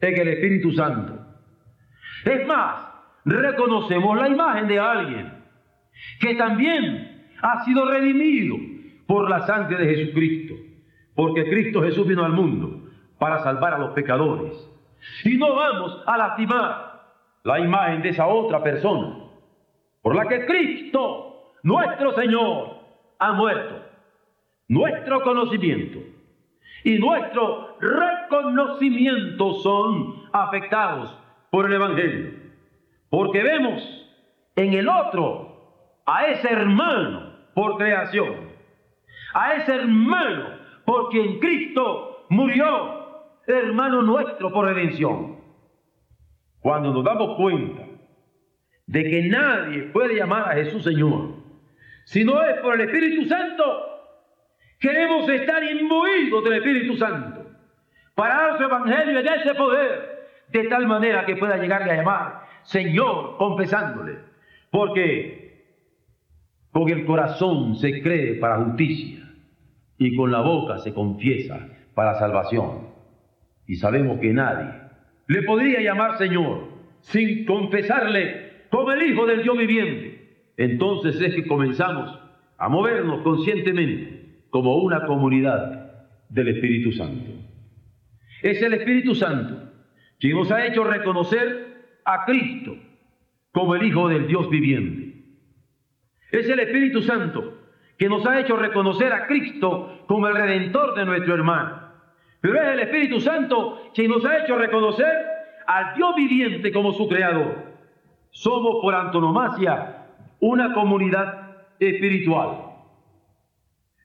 en 0.00 0.20
el 0.20 0.28
Espíritu 0.28 0.72
Santo. 0.72 1.18
Es 2.24 2.46
más, 2.46 2.86
reconocemos 3.26 4.18
la 4.18 4.28
imagen 4.28 4.68
de 4.68 4.78
alguien 4.78 5.44
que 6.18 6.34
también 6.34 7.30
ha 7.42 7.62
sido 7.64 7.90
redimido 7.90 8.56
por 9.06 9.28
la 9.28 9.46
sangre 9.46 9.84
de 9.84 9.94
Jesucristo, 9.94 10.54
porque 11.14 11.44
Cristo 11.44 11.82
Jesús 11.82 12.06
vino 12.06 12.24
al 12.24 12.32
mundo 12.32 12.88
para 13.18 13.42
salvar 13.42 13.74
a 13.74 13.78
los 13.78 13.90
pecadores. 13.90 14.54
Y 15.24 15.36
no 15.36 15.54
vamos 15.54 16.02
a 16.06 16.16
lastimar 16.16 16.87
la 17.48 17.58
imagen 17.60 18.02
de 18.02 18.10
esa 18.10 18.26
otra 18.26 18.62
persona, 18.62 19.16
por 20.02 20.14
la 20.14 20.28
que 20.28 20.44
Cristo, 20.44 21.54
nuestro 21.62 22.12
Señor, 22.12 22.76
ha 23.18 23.32
muerto. 23.32 23.86
Nuestro 24.68 25.22
conocimiento 25.22 25.98
y 26.84 26.98
nuestro 26.98 27.78
reconocimiento 27.80 29.54
son 29.54 30.24
afectados 30.30 31.18
por 31.50 31.64
el 31.64 31.72
Evangelio. 31.72 32.32
Porque 33.08 33.42
vemos 33.42 33.82
en 34.54 34.74
el 34.74 34.86
otro 34.86 36.02
a 36.04 36.26
ese 36.26 36.52
hermano 36.52 37.32
por 37.54 37.78
creación, 37.78 38.50
a 39.32 39.54
ese 39.54 39.74
hermano 39.74 40.50
por 40.84 41.08
quien 41.08 41.38
Cristo 41.38 42.26
murió, 42.28 43.30
hermano 43.46 44.02
nuestro 44.02 44.52
por 44.52 44.66
redención. 44.66 45.37
Cuando 46.60 46.92
nos 46.92 47.04
damos 47.04 47.36
cuenta 47.36 47.82
de 48.86 49.04
que 49.04 49.22
nadie 49.28 49.82
puede 49.84 50.16
llamar 50.16 50.50
a 50.50 50.54
Jesús 50.54 50.82
Señor, 50.82 51.34
si 52.04 52.24
no 52.24 52.42
es 52.42 52.58
por 52.60 52.74
el 52.74 52.88
Espíritu 52.88 53.26
Santo, 53.28 53.88
Queremos 54.78 55.28
estar 55.28 55.62
imbuidos 55.64 56.44
del 56.44 56.52
Espíritu 56.54 56.96
Santo 56.96 57.46
para 58.14 58.34
dar 58.34 58.58
su 58.58 58.64
evangelio 58.64 59.20
y 59.20 59.26
ese 59.26 59.54
poder 59.54 60.28
de 60.52 60.64
tal 60.64 60.86
manera 60.86 61.26
que 61.26 61.36
pueda 61.36 61.56
llegarle 61.56 61.92
a 61.92 61.96
llamar 61.96 62.42
Señor 62.62 63.36
confesándole. 63.38 64.18
Porque 64.70 65.64
con 66.70 66.88
el 66.88 67.04
corazón 67.06 67.74
se 67.76 68.00
cree 68.02 68.34
para 68.34 68.64
justicia 68.64 69.24
y 69.96 70.14
con 70.16 70.30
la 70.30 70.42
boca 70.42 70.78
se 70.78 70.94
confiesa 70.94 71.66
para 71.94 72.14
salvación. 72.14 72.90
Y 73.66 73.76
sabemos 73.76 74.20
que 74.20 74.32
nadie 74.32 74.87
le 75.28 75.42
podría 75.42 75.80
llamar 75.80 76.18
Señor 76.18 76.68
sin 77.00 77.44
confesarle 77.44 78.64
como 78.70 78.92
el 78.92 79.02
Hijo 79.02 79.26
del 79.26 79.42
Dios 79.42 79.56
viviente. 79.56 80.52
Entonces 80.56 81.20
es 81.20 81.34
que 81.34 81.46
comenzamos 81.46 82.18
a 82.56 82.68
movernos 82.68 83.22
conscientemente 83.22 84.42
como 84.50 84.76
una 84.76 85.06
comunidad 85.06 86.06
del 86.28 86.48
Espíritu 86.48 86.92
Santo. 86.92 87.30
Es 88.42 88.60
el 88.62 88.74
Espíritu 88.74 89.14
Santo 89.14 89.70
quien 90.18 90.36
nos 90.36 90.50
ha 90.50 90.66
hecho 90.66 90.82
reconocer 90.82 91.76
a 92.04 92.24
Cristo 92.24 92.76
como 93.52 93.74
el 93.74 93.84
Hijo 93.84 94.08
del 94.08 94.26
Dios 94.26 94.48
viviente. 94.50 95.24
Es 96.32 96.48
el 96.48 96.58
Espíritu 96.60 97.02
Santo 97.02 97.58
que 97.98 98.08
nos 98.08 98.26
ha 98.26 98.40
hecho 98.40 98.56
reconocer 98.56 99.12
a 99.12 99.26
Cristo 99.26 100.04
como 100.06 100.26
el 100.28 100.34
Redentor 100.34 100.94
de 100.94 101.04
nuestro 101.04 101.34
hermano. 101.34 101.87
Pero 102.40 102.62
es 102.62 102.68
el 102.68 102.80
Espíritu 102.80 103.20
Santo 103.20 103.90
quien 103.94 104.10
nos 104.10 104.24
ha 104.24 104.38
hecho 104.38 104.56
reconocer 104.56 105.12
al 105.66 105.94
Dios 105.94 106.14
viviente 106.16 106.72
como 106.72 106.92
su 106.92 107.08
Creador. 107.08 107.66
Somos 108.30 108.76
por 108.80 108.94
antonomasia 108.94 110.06
una 110.40 110.72
comunidad 110.72 111.56
espiritual 111.80 112.68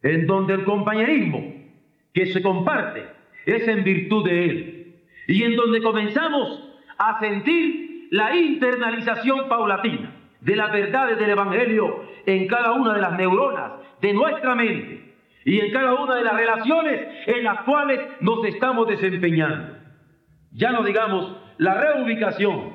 en 0.01 0.27
donde 0.27 0.53
el 0.53 0.65
compañerismo 0.65 1.53
que 2.13 2.25
se 2.27 2.41
comparte 2.41 3.05
es 3.45 3.67
en 3.67 3.83
virtud 3.83 4.25
de 4.25 4.45
Él, 4.45 4.95
y 5.27 5.43
en 5.43 5.55
donde 5.55 5.81
comenzamos 5.81 6.69
a 6.97 7.19
sentir 7.19 8.07
la 8.11 8.35
internalización 8.35 9.47
paulatina 9.47 10.13
de 10.41 10.55
las 10.55 10.71
verdades 10.71 11.17
del 11.17 11.31
Evangelio 11.31 12.03
en 12.25 12.47
cada 12.47 12.73
una 12.73 12.93
de 12.93 13.01
las 13.01 13.17
neuronas 13.17 13.71
de 14.01 14.13
nuestra 14.13 14.55
mente 14.55 15.12
y 15.45 15.59
en 15.59 15.71
cada 15.71 15.93
una 15.95 16.15
de 16.15 16.23
las 16.23 16.33
relaciones 16.33 17.01
en 17.27 17.43
las 17.43 17.61
cuales 17.63 17.99
nos 18.21 18.45
estamos 18.45 18.87
desempeñando. 18.87 19.77
Ya 20.51 20.71
no 20.71 20.83
digamos 20.83 21.35
la 21.57 21.75
reubicación, 21.75 22.73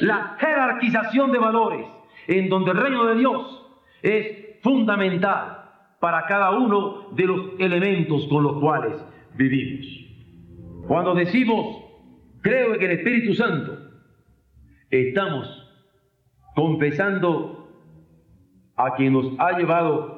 la 0.00 0.36
jerarquización 0.38 1.32
de 1.32 1.38
valores, 1.38 1.86
en 2.26 2.48
donde 2.48 2.70
el 2.72 2.76
reino 2.78 3.06
de 3.06 3.16
Dios 3.16 3.66
es 4.02 4.60
fundamental 4.62 5.58
para 6.00 6.26
cada 6.26 6.50
uno 6.50 7.08
de 7.12 7.24
los 7.24 7.40
elementos 7.58 8.26
con 8.28 8.44
los 8.44 8.60
cuales 8.60 8.94
vivimos. 9.34 9.86
Cuando 10.86 11.14
decimos, 11.14 11.84
creo 12.40 12.74
en 12.74 12.82
el 12.82 12.90
Espíritu 12.92 13.34
Santo, 13.34 13.76
estamos 14.90 15.64
confesando 16.54 17.68
a 18.76 18.94
quien 18.94 19.12
nos 19.12 19.26
ha 19.38 19.58
llevado 19.58 20.17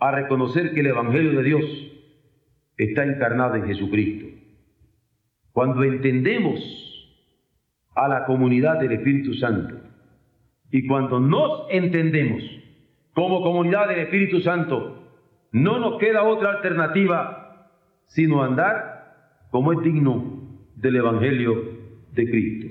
a 0.00 0.10
reconocer 0.12 0.72
que 0.72 0.80
el 0.80 0.86
Evangelio 0.86 1.38
de 1.38 1.42
Dios 1.42 1.64
está 2.76 3.04
encarnado 3.04 3.56
en 3.56 3.66
Jesucristo. 3.66 4.26
Cuando 5.52 5.82
entendemos 5.82 6.60
a 7.94 8.08
la 8.08 8.24
comunidad 8.26 8.78
del 8.78 8.92
Espíritu 8.92 9.34
Santo 9.34 9.74
y 10.70 10.86
cuando 10.86 11.18
nos 11.18 11.66
entendemos 11.70 12.42
como 13.12 13.42
comunidad 13.42 13.88
del 13.88 14.00
Espíritu 14.00 14.40
Santo, 14.40 15.02
no 15.50 15.78
nos 15.78 15.98
queda 15.98 16.22
otra 16.22 16.52
alternativa 16.52 17.70
sino 18.06 18.42
andar 18.42 19.46
como 19.50 19.72
es 19.72 19.80
digno 19.82 20.60
del 20.76 20.96
Evangelio 20.96 21.78
de 22.12 22.30
Cristo. 22.30 22.66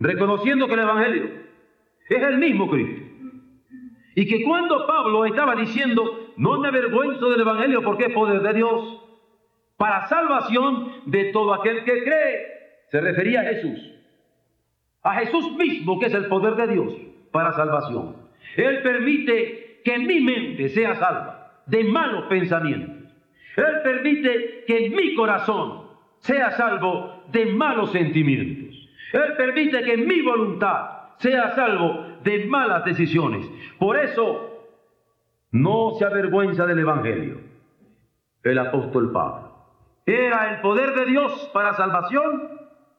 Reconociendo 0.00 0.66
que 0.66 0.74
el 0.74 0.80
Evangelio 0.80 1.24
es 2.08 2.22
el 2.22 2.38
mismo 2.38 2.70
Cristo. 2.70 3.05
Y 4.16 4.26
que 4.26 4.42
cuando 4.42 4.86
Pablo 4.86 5.26
estaba 5.26 5.54
diciendo, 5.54 6.32
no 6.38 6.58
me 6.58 6.68
avergüenzo 6.68 7.28
del 7.28 7.42
Evangelio 7.42 7.82
porque 7.82 8.06
es 8.06 8.14
poder 8.14 8.40
de 8.40 8.54
Dios, 8.54 9.02
para 9.76 10.08
salvación 10.08 10.90
de 11.04 11.24
todo 11.32 11.52
aquel 11.52 11.84
que 11.84 12.02
cree, 12.02 12.46
se 12.88 12.98
refería 13.02 13.42
a 13.42 13.44
Jesús. 13.44 13.78
A 15.02 15.16
Jesús 15.16 15.54
mismo 15.58 16.00
que 16.00 16.06
es 16.06 16.14
el 16.14 16.28
poder 16.28 16.54
de 16.56 16.66
Dios 16.66 16.94
para 17.30 17.52
salvación. 17.52 18.16
Él 18.56 18.80
permite 18.82 19.82
que 19.84 19.98
mi 19.98 20.20
mente 20.20 20.70
sea 20.70 20.94
salva 20.94 21.62
de 21.66 21.84
malos 21.84 22.24
pensamientos. 22.24 23.12
Él 23.54 23.82
permite 23.84 24.64
que 24.66 24.88
mi 24.88 25.14
corazón 25.14 25.88
sea 26.20 26.52
salvo 26.52 27.22
de 27.32 27.44
malos 27.52 27.92
sentimientos. 27.92 28.74
Él 29.12 29.34
permite 29.36 29.82
que 29.82 29.98
mi 29.98 30.22
voluntad 30.22 31.10
sea 31.18 31.54
salvo 31.54 32.05
de 32.26 32.44
malas 32.46 32.84
decisiones. 32.84 33.48
Por 33.78 33.96
eso 33.96 34.66
no 35.52 35.92
se 35.98 36.04
avergüenza 36.04 36.66
del 36.66 36.80
Evangelio. 36.80 37.38
El 38.42 38.58
apóstol 38.58 39.12
Pablo. 39.12 39.54
Era 40.04 40.54
el 40.54 40.60
poder 40.60 40.94
de 40.94 41.06
Dios 41.06 41.50
para 41.54 41.74
salvación, 41.74 42.50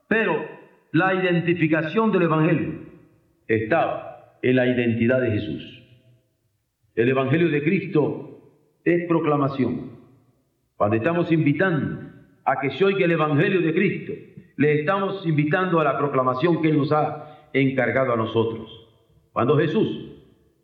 pero 0.07 0.45
la 0.91 1.13
identificación 1.13 2.11
del 2.11 2.23
Evangelio 2.23 2.73
estaba 3.47 4.37
en 4.41 4.55
la 4.55 4.67
identidad 4.67 5.21
de 5.21 5.31
Jesús. 5.31 5.83
El 6.95 7.09
Evangelio 7.09 7.49
de 7.49 7.63
Cristo 7.63 8.39
es 8.83 9.07
proclamación. 9.07 9.91
Cuando 10.75 10.95
estamos 10.95 11.31
invitando 11.31 12.11
a 12.45 12.59
que 12.59 12.71
se 12.71 12.85
oiga 12.85 13.05
el 13.05 13.11
Evangelio 13.11 13.61
de 13.61 13.73
Cristo, 13.73 14.13
le 14.55 14.79
estamos 14.79 15.25
invitando 15.25 15.79
a 15.79 15.83
la 15.83 15.97
proclamación 15.97 16.61
que 16.61 16.69
Él 16.69 16.77
nos 16.77 16.91
ha 16.91 17.49
encargado 17.53 18.13
a 18.13 18.17
nosotros. 18.17 18.86
Cuando 19.37 19.55
Jesús, 19.55 19.87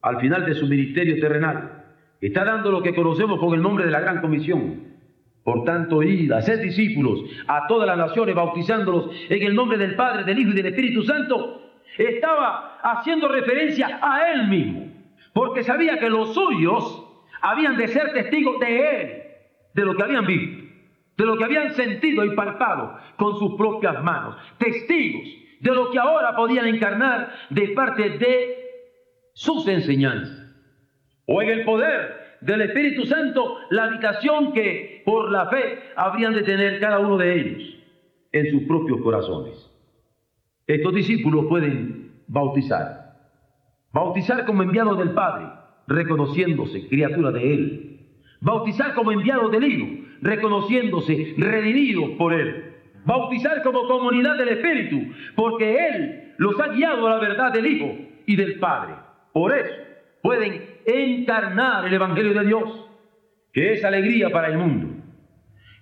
al 0.01 0.19
final 0.19 0.47
de 0.47 0.55
su 0.55 0.65
ministerio 0.65 1.19
terrenal, 1.19 1.83
está 2.19 2.43
dando 2.43 2.71
lo 2.71 2.81
que 2.81 2.95
conocemos 2.95 3.39
con 3.39 3.53
el 3.53 3.62
nombre 3.62 3.86
de 3.86 3.91
la 3.91 3.99
Gran 3.99 4.19
Comisión, 4.19 4.95
por 5.43 5.63
tanto, 5.63 6.01
id, 6.01 6.31
haced 6.31 6.59
discípulos 6.59 7.19
a 7.47 7.67
todas 7.67 7.86
las 7.86 7.99
naciones, 7.99 8.33
bautizándolos 8.33 9.12
en 9.29 9.43
el 9.43 9.53
nombre 9.53 9.77
del 9.77 9.93
Padre, 9.93 10.23
del 10.23 10.39
Hijo 10.39 10.49
y 10.49 10.53
del 10.55 10.65
Espíritu 10.65 11.03
Santo, 11.03 11.62
estaba 11.99 12.79
haciendo 12.81 13.27
referencia 13.27 13.99
a 14.01 14.31
Él 14.31 14.47
mismo, 14.47 14.91
porque 15.33 15.62
sabía 15.63 15.99
que 15.99 16.09
los 16.09 16.33
suyos 16.33 17.05
habían 17.41 17.77
de 17.77 17.89
ser 17.89 18.12
testigos 18.12 18.59
de 18.59 19.01
Él, 19.01 19.23
de 19.75 19.86
lo 19.86 19.95
que 19.95 20.01
habían 20.01 20.25
visto, 20.25 20.63
de 21.15 21.25
lo 21.27 21.38
que 21.38 21.43
habían 21.43 21.75
sentido 21.75 22.25
y 22.25 22.36
palpado 22.36 22.97
con 23.17 23.38
sus 23.38 23.53
propias 23.53 24.03
manos, 24.03 24.36
testigos 24.57 25.29
de 25.59 25.71
lo 25.75 25.91
que 25.91 25.99
ahora 25.99 26.36
podían 26.36 26.65
encarnar 26.65 27.36
de 27.51 27.67
parte 27.69 28.09
de 28.17 28.62
sus 29.34 29.67
enseñanzas, 29.67 30.54
o 31.26 31.41
en 31.41 31.50
el 31.50 31.65
poder 31.65 32.38
del 32.41 32.62
Espíritu 32.62 33.06
Santo 33.06 33.58
la 33.69 33.86
habitación 33.86 34.54
que 34.54 35.02
por 35.06 35.32
la 35.32 35.48
fe 35.48 35.80
habrían 35.96 36.34
de 36.34 36.43
tener 36.43 36.80
cada 36.80 37.00
uno 37.00 37.17
de 37.17 37.39
ellos 37.39 37.63
en 38.32 38.52
sus 38.52 38.63
propios 38.63 39.02
corazones. 39.02 39.72
Estos 40.67 40.93
discípulos 40.93 41.46
pueden 41.48 42.12
bautizar, 42.28 43.17
bautizar 43.91 44.46
como 44.46 44.63
enviados 44.63 44.98
del 44.98 45.12
Padre, 45.12 45.48
reconociéndose 45.88 46.88
criatura 46.88 47.32
de 47.32 47.54
Él, 47.54 48.00
bautizar 48.41 48.93
como 48.93 49.12
enviados 49.12 49.52
del 49.52 49.63
Hijo, 49.63 49.88
reconociéndose 50.22 51.34
redimidos 51.38 52.12
por 52.17 52.34
Él, 52.34 52.76
bautizar 53.06 53.62
como 53.63 53.88
comunidad 53.88 54.38
del 54.38 54.50
Espíritu, 54.50 55.13
porque 55.36 55.88
Él 55.88 56.34
los 56.38 56.60
ha 56.60 56.69
guiado 56.69 57.08
a 57.08 57.12
la 57.12 57.19
verdad 57.19 57.52
del 57.52 57.67
Hijo 57.67 57.98
y 58.26 58.36
del 58.36 58.60
Padre. 58.60 58.96
Por 59.34 59.58
eso 59.58 59.74
pueden 60.22 60.62
encarnar 60.86 61.86
el 61.86 61.93
Evangelio 61.93 62.34
de 62.34 62.46
Dios, 62.46 62.89
que 63.52 63.74
es 63.74 63.84
alegría 63.84 64.30
para 64.30 64.48
el 64.48 64.58
mundo, 64.58 65.04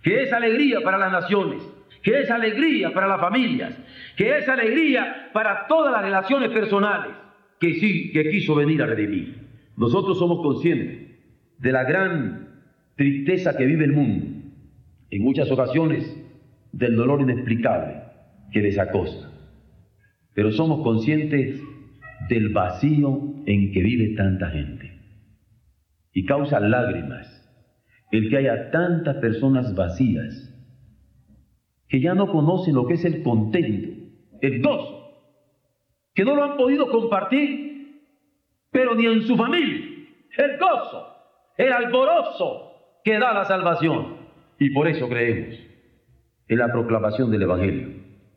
que 0.01 0.23
es 0.23 0.33
alegría 0.33 0.81
para 0.81 0.97
las 0.97 1.11
naciones, 1.11 1.61
que 2.01 2.21
es 2.21 2.31
alegría 2.31 2.93
para 2.93 3.07
las 3.07 3.19
familias, 3.21 3.77
que 4.15 4.37
es 4.37 4.49
alegría 4.49 5.29
para 5.33 5.67
todas 5.67 5.91
las 5.91 6.01
relaciones 6.01 6.49
personales 6.49 7.11
que 7.59 7.75
sí, 7.75 8.11
que 8.11 8.29
quiso 8.31 8.55
venir 8.55 8.81
a 8.81 8.87
redimir. 8.87 9.47
Nosotros 9.77 10.17
somos 10.17 10.41
conscientes 10.41 11.09
de 11.59 11.71
la 11.71 11.83
gran 11.83 12.65
tristeza 12.95 13.55
que 13.55 13.65
vive 13.65 13.85
el 13.85 13.93
mundo, 13.93 14.25
en 15.11 15.21
muchas 15.21 15.51
ocasiones 15.51 16.17
del 16.71 16.95
dolor 16.95 17.21
inexplicable 17.21 18.01
que 18.51 18.61
les 18.61 18.79
acosta. 18.79 19.29
Pero 20.33 20.51
somos 20.51 20.81
conscientes 20.81 21.61
del 22.29 22.49
vacío 22.49 23.33
en 23.45 23.71
que 23.71 23.81
vive 23.81 24.15
tanta 24.15 24.49
gente. 24.49 24.91
Y 26.13 26.25
causa 26.25 26.59
lágrimas 26.59 27.41
el 28.11 28.29
que 28.29 28.37
haya 28.37 28.71
tantas 28.71 29.17
personas 29.17 29.73
vacías 29.73 30.49
que 31.87 32.01
ya 32.01 32.13
no 32.13 32.31
conocen 32.31 32.75
lo 32.75 32.85
que 32.85 32.95
es 32.95 33.05
el 33.05 33.23
contento, 33.23 33.89
el 34.41 34.61
gozo, 34.61 35.01
que 36.13 36.23
no 36.23 36.35
lo 36.35 36.43
han 36.43 36.57
podido 36.57 36.89
compartir, 36.89 38.01
pero 38.71 38.95
ni 38.95 39.05
en 39.05 39.23
su 39.23 39.35
familia, 39.35 39.85
el 40.37 40.57
gozo, 40.57 41.07
el 41.57 41.71
alborozo 41.71 42.71
que 43.03 43.19
da 43.19 43.33
la 43.33 43.45
salvación. 43.45 44.17
Y 44.59 44.69
por 44.69 44.87
eso 44.87 45.09
creemos 45.09 45.59
en 46.47 46.57
la 46.57 46.71
proclamación 46.71 47.31
del 47.31 47.43
Evangelio, 47.43 47.89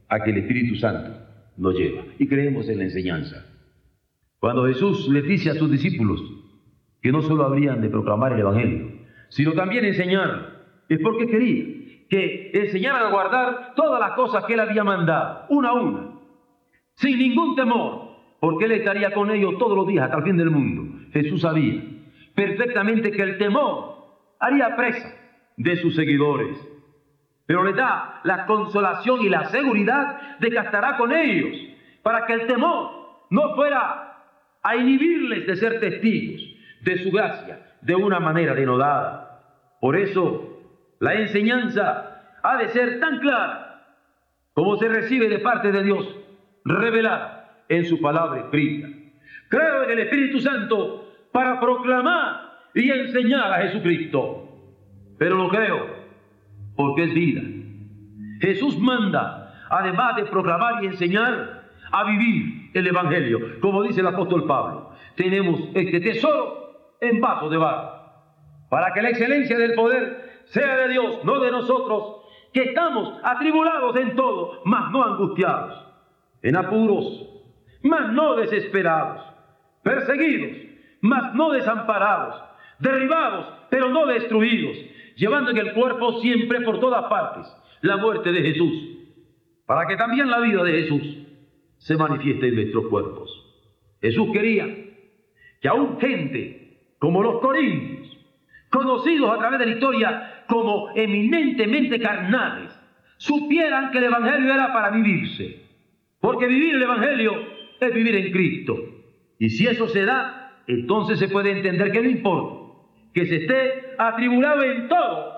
a 0.09 0.21
que 0.23 0.31
el 0.31 0.39
Espíritu 0.39 0.77
Santo 0.77 1.11
nos 1.57 1.75
lleva. 1.75 2.05
Y 2.19 2.27
creemos 2.27 2.69
en 2.69 2.79
la 2.79 2.85
enseñanza. 2.85 3.45
Cuando 4.45 4.67
Jesús 4.67 5.09
le 5.09 5.23
dice 5.23 5.49
a 5.49 5.55
sus 5.55 5.71
discípulos 5.71 6.23
que 7.01 7.11
no 7.11 7.23
solo 7.23 7.45
habrían 7.45 7.81
de 7.81 7.89
proclamar 7.89 8.35
el 8.35 8.41
Evangelio, 8.41 8.93
sino 9.31 9.55
también 9.55 9.87
enseñar, 9.87 10.67
es 10.87 10.99
porque 11.01 11.27
quería 11.29 11.65
que 12.11 12.51
enseñaran 12.53 13.07
a 13.07 13.11
guardar 13.11 13.73
todas 13.75 13.99
las 13.99 14.11
cosas 14.13 14.45
que 14.45 14.53
él 14.53 14.61
había 14.61 14.85
mandado, 14.85 15.47
una 15.49 15.71
a 15.71 15.73
una, 15.73 16.11
sin 16.97 17.19
ningún 17.19 17.57
temor, 17.57 18.19
porque 18.39 18.67
él 18.67 18.73
estaría 18.73 19.15
con 19.15 19.31
ellos 19.31 19.57
todos 19.59 19.79
los 19.79 19.87
días 19.87 20.05
hasta 20.05 20.19
el 20.19 20.25
fin 20.25 20.37
del 20.37 20.51
mundo. 20.51 21.07
Jesús 21.15 21.41
sabía 21.41 21.83
perfectamente 22.35 23.13
que 23.13 23.23
el 23.23 23.39
temor 23.39 23.95
haría 24.41 24.77
presa 24.77 25.09
de 25.57 25.77
sus 25.77 25.97
seguidores, 25.97 26.55
pero 27.47 27.65
le 27.65 27.73
da 27.73 28.21
la 28.25 28.45
consolación 28.45 29.23
y 29.23 29.31
la 29.31 29.47
seguridad 29.47 30.39
de 30.39 30.51
que 30.51 30.59
estará 30.59 30.99
con 30.99 31.13
ellos, 31.13 31.57
para 32.03 32.27
que 32.27 32.35
el 32.35 32.47
temor 32.47 32.91
no 33.31 33.55
fuera 33.55 34.11
a 34.65 34.77
inhibirles 34.77 35.47
de 35.47 35.57
ser 35.57 35.79
testigos 35.79 36.43
de 36.81 36.99
su 36.99 37.11
gracia 37.13 37.61
de 37.83 37.95
una 37.95 38.19
manera 38.19 38.55
denodada. 38.55 39.43
Por 39.81 39.95
eso, 39.95 40.63
la 41.01 41.15
enseñanza 41.15 42.39
ha 42.43 42.57
de 42.57 42.69
ser 42.69 42.99
tan 42.99 43.21
clara 43.21 43.85
como 44.55 44.77
se 44.77 44.89
recibe 44.89 45.29
de 45.29 45.41
parte 45.41 45.71
de 45.71 45.83
Dios, 45.83 46.09
revelada 46.65 47.65
en 47.69 47.85
su 47.85 48.01
palabra 48.01 48.41
escrita. 48.41 48.89
Creo 49.49 49.85
en 49.85 49.91
el 49.91 49.99
Espíritu 50.01 50.41
Santo 50.41 51.13
para 51.31 51.61
proclamar 51.61 52.55
y 52.75 52.91
enseñar 52.91 53.53
a 53.53 53.63
Jesucristo, 53.63 54.49
pero 55.19 55.37
lo 55.37 55.49
creo 55.49 56.05
porque 56.75 57.05
es 57.05 57.15
vida. 57.15 57.43
Jesús 58.41 58.79
manda, 58.79 59.67
además 59.69 60.17
de 60.17 60.25
proclamar 60.25 60.83
y 60.83 60.87
enseñar, 60.87 61.65
a 61.93 62.05
vivir 62.05 62.64
el 62.75 62.87
Evangelio. 62.89 63.61
Como 63.61 63.83
dice 63.83 64.01
el 64.01 64.07
apóstol 64.09 64.47
Pablo, 64.47 64.91
tenemos 65.15 65.61
este 65.75 66.01
tesoro 66.01 66.97
en 67.01 67.21
vaso 67.21 67.49
de 67.49 67.57
barro, 67.57 67.93
para 68.69 68.93
que 68.93 69.03
la 69.03 69.11
excelencia 69.11 69.57
del 69.57 69.75
poder 69.75 70.43
sea 70.47 70.77
de 70.77 70.89
Dios, 70.89 71.25
no 71.25 71.41
de 71.41 71.51
nosotros, 71.51 72.23
que 72.53 72.63
estamos 72.65 73.19
atribulados 73.23 73.97
en 73.97 74.15
todo, 74.15 74.61
mas 74.65 74.91
no 74.91 75.05
angustiados, 75.05 75.87
en 76.43 76.57
apuros, 76.57 77.29
mas 77.83 78.13
no 78.13 78.37
desesperados, 78.37 79.23
perseguidos, 79.83 80.57
mas 81.01 81.35
no 81.35 81.51
desamparados, 81.51 82.43
derribados, 82.79 83.47
pero 83.71 83.89
no 83.89 84.07
destruidos, 84.07 84.77
llevando 85.17 85.51
en 85.51 85.59
el 85.59 85.73
cuerpo 85.75 86.21
siempre 86.21 86.61
por 86.63 86.81
todas 86.81 87.05
partes 87.05 87.47
la 87.83 87.97
muerte 87.99 88.33
de 88.33 88.43
Jesús, 88.43 88.73
para 89.67 89.87
que 89.87 89.97
también 89.97 90.31
la 90.31 90.41
vida 90.41 90.63
de 90.63 90.83
Jesús 90.83 91.24
se 91.85 91.99
manifieste 91.99 92.49
en 92.49 92.55
nuestros 92.55 92.87
cuerpos. 92.87 93.31
Jesús 94.01 94.29
quería 94.33 94.67
que 95.61 95.69
aún 95.69 96.01
gente 96.01 96.79
como 96.99 97.23
los 97.23 97.41
corintios, 97.41 98.09
conocidos 98.71 99.31
a 99.31 99.39
través 99.39 99.59
de 99.59 99.67
la 99.67 99.73
historia 99.73 100.45
como 100.49 100.89
eminentemente 100.95 102.01
carnales, 102.01 102.71
supieran 103.19 103.91
que 103.91 103.99
el 103.99 104.05
Evangelio 104.05 104.55
era 104.55 104.73
para 104.73 104.91
vivirse. 104.93 105.61
Porque 106.21 106.47
vivir 106.47 106.77
el 106.77 106.83
Evangelio 106.83 107.33
es 107.79 107.95
vivir 107.95 108.17
en 108.17 108.33
Cristo. 108.33 108.77
Y 109.39 109.51
si 109.51 109.67
eso 109.67 109.87
se 109.87 110.07
da, 110.07 110.63
entonces 110.67 111.19
se 111.19 111.29
puede 111.29 111.51
entender 111.51 111.93
que 111.93 112.01
no 112.01 112.09
importa 112.09 112.65
que 113.13 113.27
se 113.27 113.37
esté 113.37 113.95
atribulado 113.99 114.63
en 114.63 114.89
todo, 114.89 115.35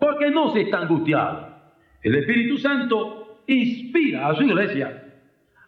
porque 0.00 0.30
no 0.30 0.50
se 0.50 0.62
está 0.62 0.78
angustiado. 0.78 1.56
El 2.02 2.14
Espíritu 2.14 2.56
Santo 2.56 3.42
inspira 3.46 4.28
a 4.28 4.34
su 4.34 4.44
iglesia 4.44 5.09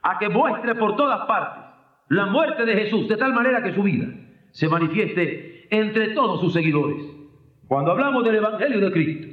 a 0.02 0.18
que 0.18 0.28
muestre 0.28 0.74
por 0.74 0.96
todas 0.96 1.26
partes 1.26 1.64
la 2.08 2.26
muerte 2.26 2.64
de 2.64 2.74
Jesús, 2.74 3.08
de 3.08 3.16
tal 3.16 3.32
manera 3.32 3.62
que 3.62 3.72
su 3.72 3.82
vida 3.82 4.06
se 4.50 4.68
manifieste 4.68 5.66
entre 5.70 6.08
todos 6.08 6.40
sus 6.40 6.52
seguidores. 6.52 7.02
Cuando 7.68 7.92
hablamos 7.92 8.24
del 8.24 8.36
Evangelio 8.36 8.80
de 8.80 8.92
Cristo 8.92 9.28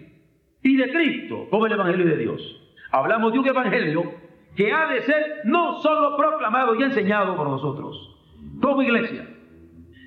y 0.64 0.78
de 0.78 0.90
Cristo 0.92 1.48
como 1.50 1.66
el 1.66 1.74
Evangelio 1.74 2.06
de 2.06 2.18
Dios, 2.18 2.72
hablamos 2.92 3.34
de 3.34 3.40
un 3.40 3.48
Evangelio 3.48 4.04
que 4.56 4.72
ha 4.72 4.88
de 4.88 5.02
ser 5.02 5.42
no 5.46 5.80
solo 5.80 6.16
proclamado 6.16 6.76
y 6.76 6.84
enseñado 6.84 7.36
por 7.36 7.50
nosotros 7.50 8.16
como 8.62 8.82
iglesia, 8.82 9.28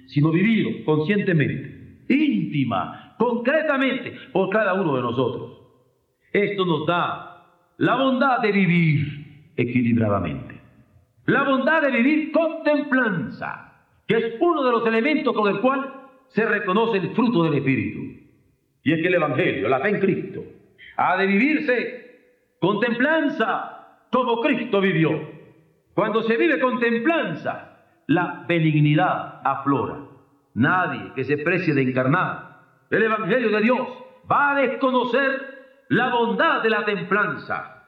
sino 0.07 0.31
vivido 0.31 0.71
conscientemente, 0.85 2.05
íntima, 2.09 3.15
concretamente 3.19 4.17
por 4.33 4.51
cada 4.51 4.75
uno 4.75 4.97
de 4.97 5.03
nosotros. 5.03 5.59
Esto 6.33 6.65
nos 6.65 6.87
da 6.87 7.47
la 7.79 7.97
bondad 7.97 8.41
de 8.41 8.53
vivir 8.53 9.53
equilibradamente. 9.57 10.52
La 11.27 11.45
bondad 11.45 11.83
de 11.83 11.91
vivir 11.91 12.33
con 12.33 12.63
templanza, 12.63 13.73
que 14.07 14.17
es 14.17 14.35
uno 14.41 14.65
de 14.65 14.73
los 14.73 14.87
elementos 14.87 15.35
con 15.35 15.49
el 15.49 15.61
cual 15.61 15.93
se 16.29 16.45
reconoce 16.45 16.99
el 16.99 17.15
fruto 17.15 17.45
del 17.45 17.55
Espíritu. 17.55 18.01
Y 18.83 18.93
es 18.93 19.01
que 19.01 19.09
el 19.09 19.15
Evangelio, 19.15 19.69
la 19.69 19.81
fe 19.81 19.91
en 19.91 20.01
Cristo, 20.01 20.43
ha 20.97 21.17
de 21.17 21.27
vivirse 21.27 22.57
con 22.61 22.81
templanza 22.81 24.07
como 24.11 24.41
Cristo 24.41 24.81
vivió. 24.81 25.11
Cuando 25.95 26.23
se 26.23 26.37
vive 26.37 26.59
con 26.59 26.81
templanza, 26.81 27.73
la 28.07 28.45
benignidad 28.49 29.41
aflora. 29.45 29.99
Nadie 30.55 31.13
que 31.15 31.25
se 31.25 31.39
precie 31.39 31.75
de 31.75 31.83
encarnar 31.83 32.53
el 32.91 33.03
Evangelio 33.05 33.51
de 33.51 33.61
Dios 33.63 33.89
va 34.31 34.51
a 34.51 34.61
desconocer 34.61 35.85
la 35.89 36.11
bondad 36.11 36.63
de 36.63 36.71
la 36.71 36.85
templanza 36.85 37.82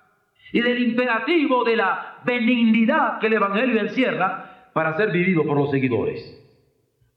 y 0.52 0.61
del 0.61 0.83
imperativo 0.83 1.64
de 1.64 1.76
la 1.76 2.18
benignidad 2.24 3.18
que 3.18 3.26
el 3.26 3.35
Evangelio 3.35 3.80
encierra 3.80 4.70
para 4.72 4.96
ser 4.96 5.11
vivido 5.11 5.44
por 5.44 5.57
los 5.57 5.70
seguidores. 5.70 6.40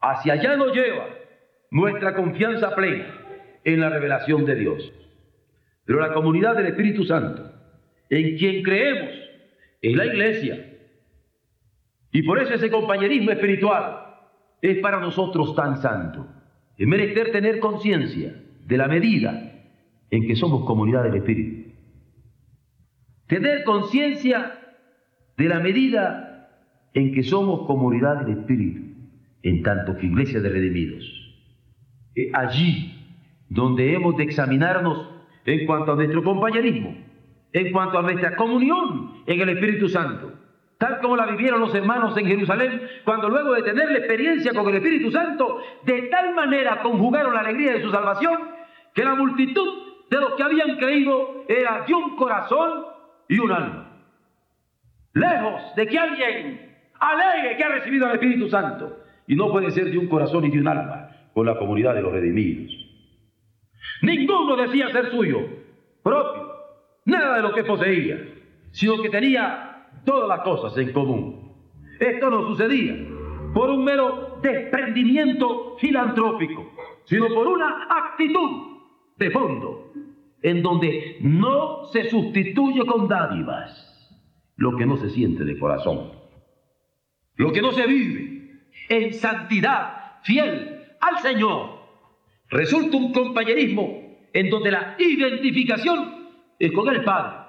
Hacia 0.02 0.34
allá 0.34 0.56
nos 0.56 0.74
lleva 0.74 1.08
nuestra 1.72 2.16
confianza 2.16 2.74
plena 2.76 3.06
en 3.64 3.80
la 3.80 3.90
revelación 3.90 4.46
de 4.46 4.56
Dios. 4.56 4.94
Pero 5.86 6.00
la 6.00 6.14
comunidad 6.14 6.56
del 6.56 6.68
Espíritu 6.68 7.04
Santo, 7.04 7.52
en 8.10 8.38
quien 8.38 8.64
creemos, 8.64 9.12
es 9.82 9.96
la 9.96 10.06
iglesia. 10.06 10.74
Y 12.12 12.24
por 12.24 12.40
eso 12.40 12.54
ese 12.54 12.72
compañerismo 12.72 13.32
espiritual 13.32 14.06
es 14.62 14.80
para 14.80 15.00
nosotros 15.00 15.56
tan 15.56 15.78
santo. 15.82 16.28
Es 16.78 16.88
merecer 16.88 17.32
tener 17.32 17.60
conciencia 17.60 18.36
de 18.66 18.78
la 18.78 18.88
medida 18.88 19.54
en 20.10 20.28
que 20.28 20.36
somos 20.36 20.66
comunidad 20.66 21.04
del 21.04 21.16
Espíritu. 21.16 21.67
Tener 23.28 23.64
conciencia 23.64 24.60
de 25.38 25.46
la 25.46 25.60
medida 25.60 26.50
en 26.94 27.14
que 27.14 27.24
somos 27.24 27.68
comunidad 27.68 28.22
del 28.22 28.40
Espíritu, 28.40 28.82
en 29.44 29.64
tanto 29.64 29.98
que 29.98 30.08
iglesia 30.08 30.40
de 30.40 30.50
redimidos. 30.50 31.14
allí 32.34 32.94
donde 33.50 33.94
hemos 33.94 34.18
de 34.18 34.24
examinarnos 34.24 35.08
en 35.46 35.66
cuanto 35.66 35.92
a 35.92 35.96
nuestro 35.96 36.24
compañerismo, 36.24 36.96
en 37.54 37.72
cuanto 37.72 38.00
a 38.00 38.02
nuestra 38.02 38.36
comunión 38.36 39.24
en 39.26 39.40
el 39.40 39.50
Espíritu 39.50 39.88
Santo, 39.88 40.34
tal 40.78 41.00
como 41.00 41.16
la 41.16 41.26
vivieron 41.28 41.60
los 41.60 41.74
hermanos 41.74 42.18
en 42.18 42.26
Jerusalén, 42.26 42.82
cuando 43.06 43.30
luego 43.30 43.54
de 43.54 43.64
tener 43.64 43.92
la 43.92 44.00
experiencia 44.00 44.54
con 44.54 44.68
el 44.70 44.76
Espíritu 44.76 45.12
Santo, 45.12 45.60
de 45.86 46.04
tal 46.04 46.34
manera 46.34 46.82
conjugaron 46.82 47.34
la 47.34 47.42
alegría 47.42 47.74
de 47.74 47.82
su 47.82 47.92
salvación, 47.92 48.38
que 48.94 49.04
la 49.04 49.16
multitud 49.16 49.68
de 50.10 50.18
los 50.18 50.34
que 50.34 50.44
habían 50.44 50.78
creído 50.78 51.46
era 51.48 51.84
de 51.86 51.94
un 51.94 52.16
corazón 52.16 52.97
y 53.30 53.40
un 53.40 53.52
alma. 53.52 54.02
Lejos 55.14 55.76
de 55.76 55.88
que 55.88 55.98
alguien 55.98 56.68
alegue 57.00 57.58
que 57.58 57.64
ha 57.64 57.70
recibido 57.70 58.06
al 58.06 58.14
Espíritu 58.14 58.50
Santo. 58.50 59.04
Y 59.28 59.36
no 59.36 59.52
puede 59.52 59.72
ser 59.72 59.92
de 59.92 59.98
un 59.98 60.08
corazón 60.08 60.46
y 60.46 60.52
de 60.52 60.60
un 60.60 60.68
alma 60.68 61.10
con 61.34 61.46
la 61.46 61.58
comunidad 61.58 61.94
de 61.94 62.02
los 62.02 62.14
redimidos. 62.14 62.72
Ninguno 64.02 64.56
decía 64.56 64.90
ser 64.90 65.12
suyo, 65.12 65.40
propio, 66.04 66.52
nada 67.06 67.38
de 67.38 67.42
lo 67.42 67.54
que 67.54 67.64
poseía, 67.64 68.18
sino 68.72 69.02
que 69.02 69.10
tenía 69.10 69.88
todas 70.06 70.28
las 70.30 70.42
cosas 70.42 70.78
en 70.78 70.94
común. 70.94 71.54
Esto 72.00 72.30
no 72.30 72.48
sucedía 72.48 72.96
por 73.54 73.70
un 73.70 73.84
mero 73.84 74.40
desprendimiento 74.42 75.78
filantrópico, 75.80 76.72
sino 77.06 77.28
por 77.34 77.48
una 77.48 77.88
actitud 77.90 78.78
de 79.18 79.32
fondo, 79.32 79.92
en 80.42 80.62
donde 80.62 81.18
no 81.22 81.86
se 81.92 82.10
sustituye 82.10 82.86
con 82.86 83.08
dádivas 83.08 83.84
lo 84.56 84.76
que 84.76 84.86
no 84.86 84.98
se 84.98 85.10
siente 85.10 85.44
de 85.44 85.58
corazón, 85.58 86.12
lo 87.36 87.52
que 87.52 87.62
no 87.62 87.72
se 87.72 87.86
vive 87.86 88.62
en 88.90 89.14
santidad 89.14 90.22
fiel 90.24 90.84
al 91.00 91.20
Señor. 91.22 91.78
Resulta 92.50 92.98
un 92.98 93.12
compañerismo 93.12 94.18
en 94.34 94.50
donde 94.50 94.72
la 94.72 94.96
identificación 94.98 96.28
es 96.60 96.72
con 96.72 96.90
el 96.94 97.04
Padre. 97.04 97.48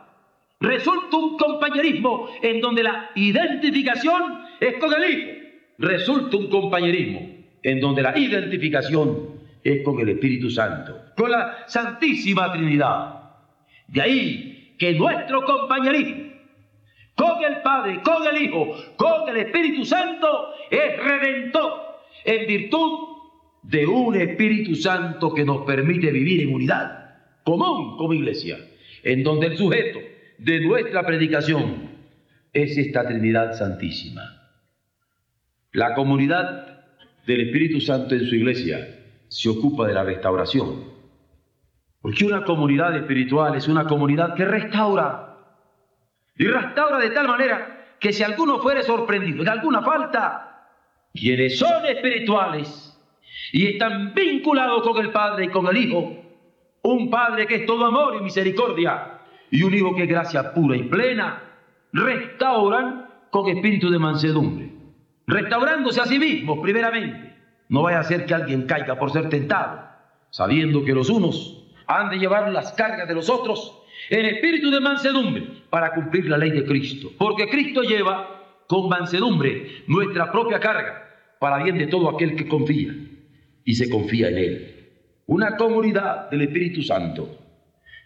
Resulta 0.60 1.16
un 1.16 1.36
compañerismo 1.36 2.28
en 2.42 2.60
donde 2.60 2.82
la 2.82 3.10
identificación 3.14 4.22
es 4.60 4.74
con 4.78 4.92
el 4.92 5.10
Hijo. 5.10 5.30
Resulta 5.78 6.36
un 6.36 6.48
compañerismo 6.48 7.20
en 7.62 7.80
donde 7.80 8.02
la 8.02 8.18
identificación 8.18 9.38
es 9.68 9.84
con 9.84 10.00
el 10.00 10.08
Espíritu 10.08 10.50
Santo, 10.50 11.12
con 11.16 11.30
la 11.30 11.64
Santísima 11.66 12.52
Trinidad. 12.52 13.32
De 13.86 14.00
ahí 14.00 14.74
que 14.78 14.94
nuestro 14.94 15.44
compañerismo 15.44 16.28
con 17.14 17.42
el 17.44 17.60
Padre, 17.62 18.00
con 18.02 18.26
el 18.26 18.42
Hijo, 18.42 18.74
con 18.96 19.28
el 19.28 19.36
Espíritu 19.38 19.84
Santo 19.84 20.54
es 20.70 20.96
redentor 21.02 21.72
en 22.24 22.46
virtud 22.46 23.08
de 23.62 23.86
un 23.86 24.14
Espíritu 24.14 24.74
Santo 24.74 25.34
que 25.34 25.44
nos 25.44 25.66
permite 25.66 26.10
vivir 26.12 26.42
en 26.42 26.54
unidad 26.54 27.16
común 27.44 27.96
como 27.96 28.14
iglesia, 28.14 28.58
en 29.02 29.22
donde 29.22 29.48
el 29.48 29.56
sujeto 29.56 29.98
de 30.38 30.60
nuestra 30.60 31.04
predicación 31.04 31.90
es 32.52 32.78
esta 32.78 33.06
Trinidad 33.06 33.52
Santísima. 33.52 34.22
La 35.72 35.94
comunidad 35.94 36.84
del 37.26 37.42
Espíritu 37.42 37.80
Santo 37.80 38.14
en 38.14 38.26
su 38.26 38.36
iglesia 38.36 38.97
se 39.28 39.48
ocupa 39.48 39.86
de 39.86 39.94
la 39.94 40.04
restauración. 40.04 40.98
Porque 42.00 42.24
una 42.24 42.44
comunidad 42.44 42.96
espiritual 42.96 43.54
es 43.54 43.68
una 43.68 43.84
comunidad 43.84 44.34
que 44.34 44.44
restaura. 44.44 45.36
Y 46.36 46.46
restaura 46.46 46.98
de 46.98 47.10
tal 47.10 47.28
manera 47.28 47.96
que 48.00 48.12
si 48.12 48.22
alguno 48.22 48.58
fuere 48.60 48.82
sorprendido 48.82 49.44
de 49.44 49.50
alguna 49.50 49.82
falta, 49.82 50.68
quienes 51.12 51.58
son 51.58 51.84
espirituales 51.86 52.96
y 53.52 53.66
están 53.66 54.14
vinculados 54.14 54.82
con 54.82 55.04
el 55.04 55.10
Padre 55.10 55.46
y 55.46 55.48
con 55.48 55.66
el 55.66 55.76
Hijo, 55.76 56.16
un 56.82 57.10
Padre 57.10 57.46
que 57.46 57.56
es 57.56 57.66
todo 57.66 57.84
amor 57.84 58.16
y 58.16 58.22
misericordia, 58.22 59.20
y 59.50 59.62
un 59.62 59.74
Hijo 59.74 59.94
que 59.96 60.04
es 60.04 60.08
gracia 60.08 60.54
pura 60.54 60.76
y 60.76 60.84
plena, 60.84 61.42
restauran 61.92 63.08
con 63.30 63.48
espíritu 63.48 63.90
de 63.90 63.98
mansedumbre, 63.98 64.70
restaurándose 65.26 66.00
a 66.00 66.06
sí 66.06 66.18
mismos 66.18 66.60
primeramente 66.62 67.27
no 67.68 67.82
vaya 67.82 68.00
a 68.00 68.04
ser 68.04 68.26
que 68.26 68.34
alguien 68.34 68.66
caiga 68.66 68.98
por 68.98 69.12
ser 69.12 69.28
tentado, 69.28 69.88
sabiendo 70.30 70.84
que 70.84 70.94
los 70.94 71.10
unos 71.10 71.64
han 71.86 72.10
de 72.10 72.18
llevar 72.18 72.50
las 72.50 72.72
cargas 72.72 73.08
de 73.08 73.14
los 73.14 73.28
otros 73.28 73.78
en 74.10 74.26
espíritu 74.26 74.70
de 74.70 74.80
mansedumbre 74.80 75.62
para 75.70 75.92
cumplir 75.92 76.28
la 76.28 76.38
ley 76.38 76.50
de 76.50 76.64
Cristo. 76.64 77.10
Porque 77.18 77.48
Cristo 77.48 77.82
lleva 77.82 78.62
con 78.66 78.88
mansedumbre 78.88 79.84
nuestra 79.86 80.30
propia 80.30 80.60
carga 80.60 81.08
para 81.38 81.62
bien 81.62 81.78
de 81.78 81.86
todo 81.86 82.08
aquel 82.10 82.36
que 82.36 82.48
confía 82.48 82.94
y 83.64 83.74
se 83.74 83.88
confía 83.88 84.28
en 84.28 84.38
Él. 84.38 84.74
Una 85.26 85.56
comunidad 85.56 86.30
del 86.30 86.42
Espíritu 86.42 86.82
Santo 86.82 87.38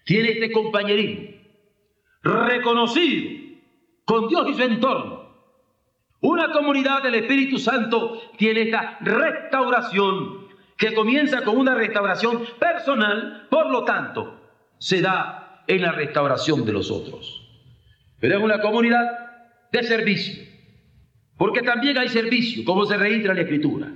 tiene 0.05 0.31
este 0.31 0.51
compañerismo 0.51 1.31
reconocido 2.23 3.31
con 4.05 4.29
Dios 4.29 4.49
y 4.51 4.55
su 4.55 4.63
entorno 4.63 5.22
una 6.23 6.53
comunidad 6.53 7.03
del 7.03 7.17
Espíritu 7.17 7.59
Santo 7.59 8.21
tiene 8.39 8.63
esta 8.63 8.97
restauración 9.01 10.47
que 10.79 10.95
comienza 10.95 11.43
con 11.43 11.59
una 11.59 11.75
restauración 11.75 12.45
personal, 12.59 13.49
por 13.51 13.71
lo 13.71 13.85
tanto, 13.85 14.41
se 14.79 15.01
da 15.01 15.65
en 15.67 15.83
la 15.83 15.93
restauración 15.93 16.65
de 16.65 16.73
los 16.73 16.91
otros. 16.91 17.41
Pero 18.21 18.39
es 18.39 18.43
una 18.43 18.61
comunidad 18.61 19.05
de 19.73 19.83
servicio, 19.83 20.45
porque 21.37 21.63
también 21.63 21.99
hay 21.99 22.09
servicio, 22.09 22.65
como 22.65 22.87
se 22.87 22.97
registra 22.97 23.33
en 23.33 23.37
la 23.39 23.43
Escritura. 23.43 23.93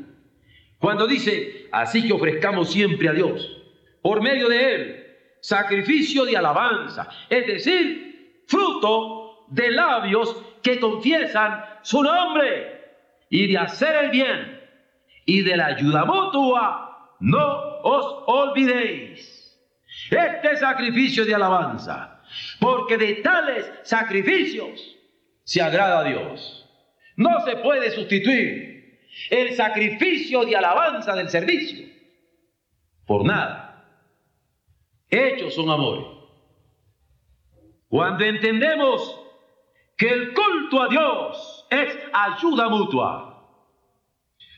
Cuando 0.79 1.07
dice, 1.07 1.69
así 1.71 2.07
que 2.07 2.13
ofrezcamos 2.13 2.73
siempre 2.73 3.09
a 3.09 3.13
Dios, 3.13 3.63
por 4.03 4.21
medio 4.21 4.49
de 4.49 4.75
Él, 4.75 5.07
sacrificio 5.41 6.25
de 6.25 6.37
alabanza, 6.37 7.09
es 7.31 7.47
decir, 7.47 8.43
fruto 8.49 9.16
de 9.49 9.71
labios 9.71 10.37
que 10.63 10.81
confiesan 10.81 11.65
su 11.83 12.03
nombre 12.03 12.77
y 13.31 13.47
de 13.47 13.59
hacer 13.59 14.05
el 14.05 14.11
bien 14.11 14.61
y 15.25 15.43
de 15.43 15.57
la 15.57 15.67
ayuda 15.67 16.05
mutua, 16.05 17.15
no 17.21 17.81
os 17.83 18.25
olvidéis. 18.27 19.35
Este 20.11 20.57
sacrificio 20.57 21.25
de 21.25 21.35
alabanza, 21.35 22.23
porque 22.61 22.97
de 22.97 23.15
tales 23.17 23.71
sacrificios 23.83 24.97
se 25.45 25.63
agrada 25.63 26.01
a 26.01 26.05
Dios. 26.05 26.69
No 27.17 27.41
se 27.45 27.57
puede 27.57 27.91
sustituir 27.91 29.01
el 29.31 29.55
sacrificio 29.55 30.45
de 30.45 30.57
alabanza 30.57 31.15
del 31.15 31.29
servicio 31.29 31.87
por 33.07 33.25
nada. 33.25 33.85
Hechos 35.09 35.55
son 35.55 35.71
amores. 35.71 36.07
Cuando 37.89 38.25
entendemos 38.25 39.26
que 39.97 40.09
el 40.09 40.35
culto 40.35 40.83
a 40.83 40.89
Dios 40.89 41.67
es 41.71 41.99
ayuda 42.13 42.69
mutua. 42.69 43.45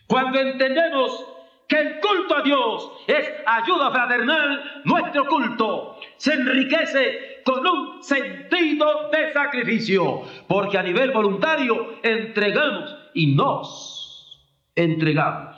Cuando 0.06 0.38
entendemos 0.38 1.24
que 1.68 1.78
el 1.78 2.00
culto 2.00 2.36
a 2.36 2.42
Dios 2.42 2.90
es 3.06 3.30
ayuda 3.46 3.90
fraternal, 3.90 4.82
nuestro 4.84 5.26
culto 5.26 5.96
se 6.16 6.32
enriquece 6.32 7.42
con 7.44 7.66
un 7.66 8.02
sentido 8.02 9.10
de 9.10 9.32
sacrificio, 9.32 10.22
porque 10.48 10.78
a 10.78 10.82
nivel 10.82 11.12
voluntario 11.12 11.98
entregamos 12.02 12.96
y 13.14 13.34
nos 13.34 14.42
entregamos 14.74 15.56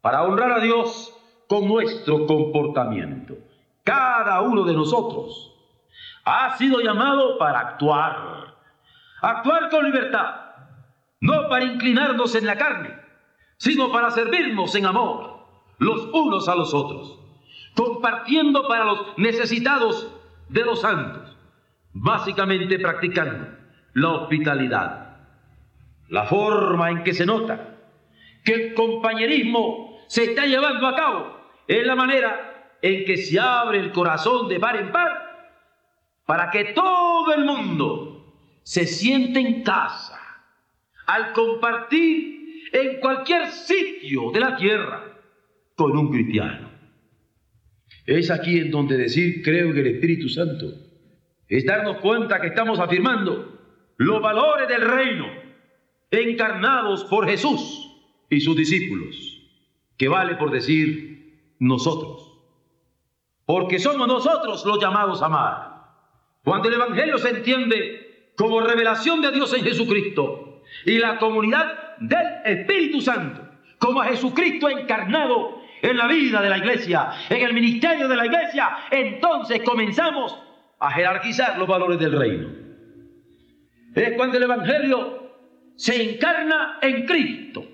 para 0.00 0.22
honrar 0.22 0.52
a 0.52 0.60
Dios 0.60 1.12
con 1.48 1.68
nuestro 1.68 2.26
comportamiento. 2.26 3.34
Cada 3.84 4.40
uno 4.40 4.64
de 4.64 4.72
nosotros 4.72 5.52
ha 6.24 6.56
sido 6.56 6.80
llamado 6.80 7.38
para 7.38 7.60
actuar 7.60 8.55
actuar 9.20 9.70
con 9.70 9.84
libertad, 9.84 10.34
no 11.20 11.48
para 11.48 11.64
inclinarnos 11.64 12.34
en 12.34 12.46
la 12.46 12.56
carne, 12.56 12.94
sino 13.56 13.90
para 13.90 14.10
servirnos 14.10 14.74
en 14.74 14.86
amor 14.86 15.36
los 15.78 16.08
unos 16.12 16.48
a 16.48 16.54
los 16.54 16.72
otros, 16.74 17.18
compartiendo 17.74 18.66
para 18.66 18.84
los 18.84 19.18
necesitados 19.18 20.12
de 20.48 20.64
los 20.64 20.80
santos, 20.80 21.36
básicamente 21.92 22.78
practicando 22.78 23.48
la 23.94 24.08
hospitalidad. 24.10 25.02
la 26.08 26.24
forma 26.24 26.90
en 26.90 27.02
que 27.02 27.12
se 27.12 27.26
nota 27.26 27.78
que 28.44 28.54
el 28.54 28.74
compañerismo 28.74 29.98
se 30.06 30.22
está 30.24 30.46
llevando 30.46 30.86
a 30.86 30.94
cabo 30.94 31.36
es 31.66 31.84
la 31.84 31.96
manera 31.96 32.76
en 32.80 33.04
que 33.04 33.16
se 33.16 33.40
abre 33.40 33.80
el 33.80 33.90
corazón 33.90 34.46
de 34.46 34.60
par 34.60 34.76
en 34.76 34.92
par 34.92 35.10
para 36.24 36.50
que 36.50 36.66
todo 36.66 37.34
el 37.34 37.44
mundo 37.44 38.15
se 38.66 38.84
siente 38.84 39.38
en 39.38 39.62
casa 39.62 40.18
al 41.06 41.32
compartir 41.34 42.64
en 42.72 42.98
cualquier 42.98 43.52
sitio 43.52 44.32
de 44.32 44.40
la 44.40 44.56
tierra 44.56 45.20
con 45.76 45.96
un 45.96 46.10
cristiano. 46.10 46.68
Es 48.04 48.28
aquí 48.28 48.58
en 48.58 48.72
donde 48.72 48.96
decir 48.96 49.40
creo 49.44 49.70
en 49.70 49.78
el 49.78 49.86
Espíritu 49.86 50.28
Santo 50.28 50.66
es 51.46 51.64
darnos 51.64 51.98
cuenta 51.98 52.40
que 52.40 52.48
estamos 52.48 52.80
afirmando 52.80 53.56
los 53.98 54.20
valores 54.20 54.66
del 54.66 54.80
reino 54.82 55.26
encarnados 56.10 57.04
por 57.04 57.28
Jesús 57.28 57.88
y 58.28 58.40
sus 58.40 58.56
discípulos, 58.56 59.16
que 59.96 60.08
vale 60.08 60.34
por 60.34 60.50
decir 60.50 61.54
nosotros, 61.60 62.36
porque 63.44 63.78
somos 63.78 64.08
nosotros 64.08 64.66
los 64.66 64.80
llamados 64.80 65.22
a 65.22 65.26
amar. 65.26 65.76
Cuando 66.42 66.66
el 66.66 66.74
Evangelio 66.74 67.16
se 67.18 67.30
entiende 67.30 68.05
como 68.36 68.60
revelación 68.60 69.22
de 69.22 69.32
Dios 69.32 69.52
en 69.54 69.64
Jesucristo 69.64 70.62
y 70.84 70.98
la 70.98 71.18
comunidad 71.18 71.96
del 71.98 72.26
Espíritu 72.44 73.00
Santo, 73.00 73.42
como 73.78 74.00
a 74.00 74.06
Jesucristo 74.06 74.68
encarnado 74.68 75.62
en 75.82 75.96
la 75.96 76.06
vida 76.06 76.40
de 76.42 76.50
la 76.50 76.58
iglesia, 76.58 77.10
en 77.28 77.42
el 77.42 77.54
ministerio 77.54 78.08
de 78.08 78.16
la 78.16 78.26
iglesia, 78.26 78.76
entonces 78.90 79.62
comenzamos 79.62 80.38
a 80.78 80.90
jerarquizar 80.90 81.58
los 81.58 81.68
valores 81.68 81.98
del 81.98 82.12
reino. 82.12 82.48
Es 83.94 84.12
cuando 84.16 84.36
el 84.36 84.42
Evangelio 84.42 85.32
se 85.74 86.10
encarna 86.10 86.78
en 86.82 87.06
Cristo. 87.06 87.64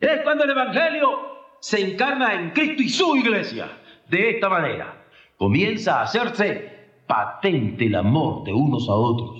Es 0.00 0.20
cuando 0.22 0.44
el 0.44 0.50
Evangelio 0.50 1.36
se 1.60 1.80
encarna 1.80 2.34
en 2.34 2.50
Cristo 2.50 2.82
y 2.82 2.88
su 2.88 3.16
iglesia. 3.16 3.68
De 4.08 4.30
esta 4.30 4.48
manera 4.48 5.04
comienza 5.36 5.98
a 5.98 6.02
hacerse 6.04 6.75
patente 7.06 7.86
el 7.86 7.94
amor 7.94 8.44
de 8.44 8.52
unos 8.52 8.88
a 8.88 8.94
otros. 8.94 9.38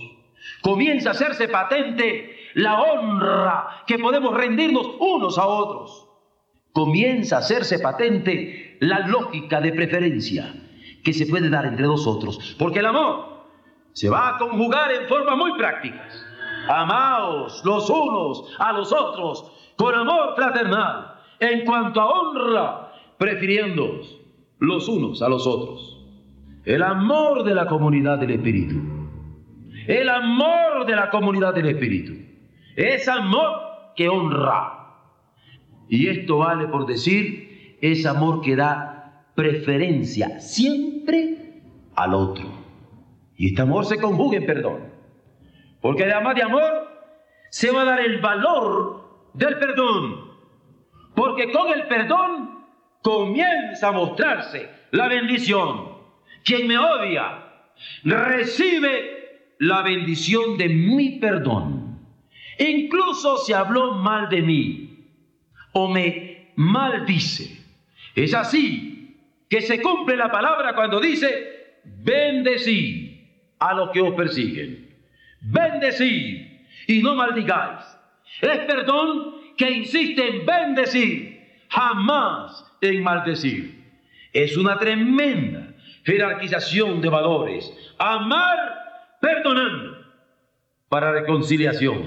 Comienza 0.63 1.11
a 1.11 1.13
hacerse 1.13 1.49
patente 1.49 2.37
la 2.55 2.81
honra 2.81 3.83
que 3.87 3.99
podemos 3.99 4.35
rendirnos 4.35 4.89
unos 4.99 5.39
a 5.39 5.47
otros. 5.47 6.09
Comienza 6.73 7.37
a 7.37 7.39
hacerse 7.41 7.79
patente 7.79 8.77
la 8.81 9.07
lógica 9.07 9.61
de 9.61 9.73
preferencia 9.73 10.55
que 11.03 11.13
se 11.13 11.27
puede 11.27 11.49
dar 11.51 11.67
entre 11.67 11.87
nosotros. 11.87 12.57
Porque 12.59 12.81
el 12.81 12.87
amor 12.87 13.37
se 13.93 14.09
va 14.09 14.31
a 14.31 14.39
conjugar 14.39 14.93
en 14.93 15.09
formas 15.09 15.37
muy 15.37 15.53
prácticas. 15.57 16.25
Amaos 16.69 17.63
los 17.65 17.89
unos 17.89 18.45
a 18.59 18.73
los 18.73 18.93
otros 18.93 19.53
con 19.77 19.95
amor 19.95 20.35
fraternal, 20.35 21.15
en 21.39 21.65
cuanto 21.65 22.01
a 22.01 22.07
honra, 22.07 22.93
prefiriendo 23.19 24.01
los 24.59 24.89
unos 24.89 25.23
a 25.23 25.29
los 25.29 25.47
otros. 25.47 25.96
El 26.67 26.83
amor 26.83 27.45
de 27.45 27.55
la 27.55 27.67
comunidad 27.67 28.19
del 28.19 28.33
Espíritu. 28.33 28.75
El 29.87 30.09
amor 30.09 30.85
de 30.85 30.97
la 30.97 31.11
comunidad 31.11 31.55
del 31.55 31.69
Espíritu. 31.69 32.13
Es 32.75 33.07
amor 33.07 33.93
que 33.95 34.09
honra. 34.09 34.73
Y 35.89 36.09
esto 36.09 36.39
vale 36.39 36.67
por 36.67 36.85
decir, 36.85 37.79
es 37.81 38.05
amor 38.05 38.41
que 38.41 38.57
da 38.57 39.27
preferencia 39.37 40.41
siempre 40.41 41.63
al 41.95 42.15
otro. 42.15 42.47
Y 43.37 43.51
este 43.51 43.63
amor 43.63 43.85
se 43.85 44.01
conjuga 44.01 44.39
en 44.39 44.47
perdón. 44.47 44.93
Porque 45.81 46.03
además 46.03 46.35
de 46.35 46.43
amor 46.43 46.89
se 47.49 47.71
va 47.71 47.83
a 47.83 47.85
dar 47.85 48.01
el 48.01 48.21
valor 48.21 49.31
del 49.35 49.57
perdón. 49.61 50.33
Porque 51.15 51.53
con 51.53 51.73
el 51.73 51.87
perdón 51.87 52.67
comienza 53.03 53.87
a 53.87 53.93
mostrarse 53.93 54.69
la 54.91 55.07
bendición. 55.07 55.96
Quien 56.47 56.69
me 56.69 56.79
odia 56.79 57.43
recibe 58.05 59.55
la 59.59 59.83
bendición 59.83 60.57
de 60.57 60.69
mi 60.69 61.19
perdón. 61.19 61.99
Incluso 62.57 63.39
si 63.39 63.53
habló 63.53 63.95
mal 63.95 64.29
de 64.29 64.43
mí 64.43 65.07
o 65.73 65.89
me 65.89 66.53
maldice. 66.55 67.65
Es 68.15 68.33
así 68.33 69.17
que 69.51 69.61
se 69.61 69.83
cumple 69.83 70.17
la 70.17 70.31
palabra 70.31 70.75
cuando 70.77 71.01
dice, 71.01 71.81
bendecid 71.85 73.25
a 73.59 73.75
los 73.75 73.91
que 73.91 74.01
os 74.01 74.15
persiguen. 74.15 74.95
Bendecid 75.41 76.47
y 76.87 77.03
no 77.03 77.17
maldigáis. 77.17 77.85
Es 78.41 78.59
perdón 78.61 79.35
que 79.57 79.69
insiste 79.69 80.29
en 80.29 80.47
bendecir, 80.47 81.41
jamás 81.71 82.65
en 82.81 83.03
maldecir. 83.03 83.85
Es 84.33 84.57
una 84.57 84.79
tremenda 84.79 85.66
jerarquización 86.07 87.01
de 87.03 87.09
valores. 87.11 87.95
Amar 87.99 89.19
perdonando 89.21 89.99
para 90.89 91.13
reconciliación. 91.13 92.05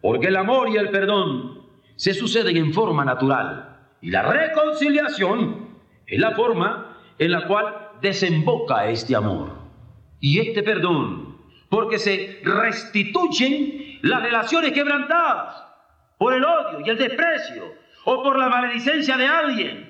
Porque 0.00 0.28
el 0.28 0.36
amor 0.36 0.70
y 0.70 0.76
el 0.76 0.88
perdón 0.88 1.62
se 1.96 2.14
suceden 2.14 2.56
en 2.56 2.72
forma 2.72 3.04
natural. 3.04 3.76
Y 4.00 4.10
la 4.10 4.22
reconciliación 4.22 5.76
es 6.06 6.18
la 6.18 6.32
forma 6.32 6.98
en 7.18 7.30
la 7.30 7.46
cual 7.46 7.90
desemboca 8.00 8.88
este 8.88 9.14
amor 9.16 9.66
y 10.20 10.38
este 10.38 10.62
perdón, 10.62 11.38
porque 11.68 11.98
se 11.98 12.40
restituyen 12.42 13.98
las 14.02 14.22
relaciones 14.22 14.72
quebrantadas 14.72 15.62
por 16.18 16.34
el 16.34 16.44
odio 16.44 16.80
y 16.84 16.90
el 16.90 16.98
desprecio 16.98 17.74
o 18.04 18.22
por 18.22 18.38
la 18.38 18.48
maledicencia 18.48 19.16
de 19.16 19.26
alguien. 19.26 19.85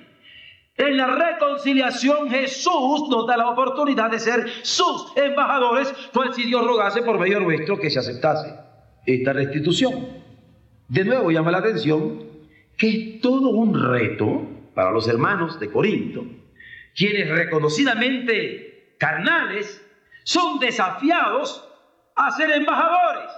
En 0.77 0.95
la 0.95 1.07
reconciliación 1.07 2.29
Jesús 2.29 3.09
nos 3.09 3.25
da 3.25 3.35
la 3.35 3.49
oportunidad 3.49 4.11
de 4.11 4.19
ser 4.19 4.47
sus 4.61 5.11
embajadores, 5.15 5.91
pues 6.13 6.35
si 6.35 6.43
Dios 6.43 6.63
rogase 6.63 7.01
por 7.01 7.17
medio 7.19 7.39
nuestro 7.39 7.79
que 7.79 7.89
se 7.89 7.97
aceptase 7.97 8.53
esta 9.05 9.33
restitución. 9.33 10.07
De 10.87 11.03
nuevo 11.03 11.31
llama 11.31 11.51
la 11.51 11.57
atención 11.57 12.27
que 12.77 12.89
es 12.89 13.21
todo 13.21 13.49
un 13.49 13.73
reto 13.91 14.47
para 14.75 14.91
los 14.91 15.07
hermanos 15.07 15.59
de 15.59 15.71
Corinto, 15.71 16.23
quienes 16.95 17.27
reconocidamente 17.27 18.95
carnales 18.99 19.83
son 20.23 20.59
desafiados 20.59 21.67
a 22.15 22.29
ser 22.31 22.51
embajadores 22.51 23.31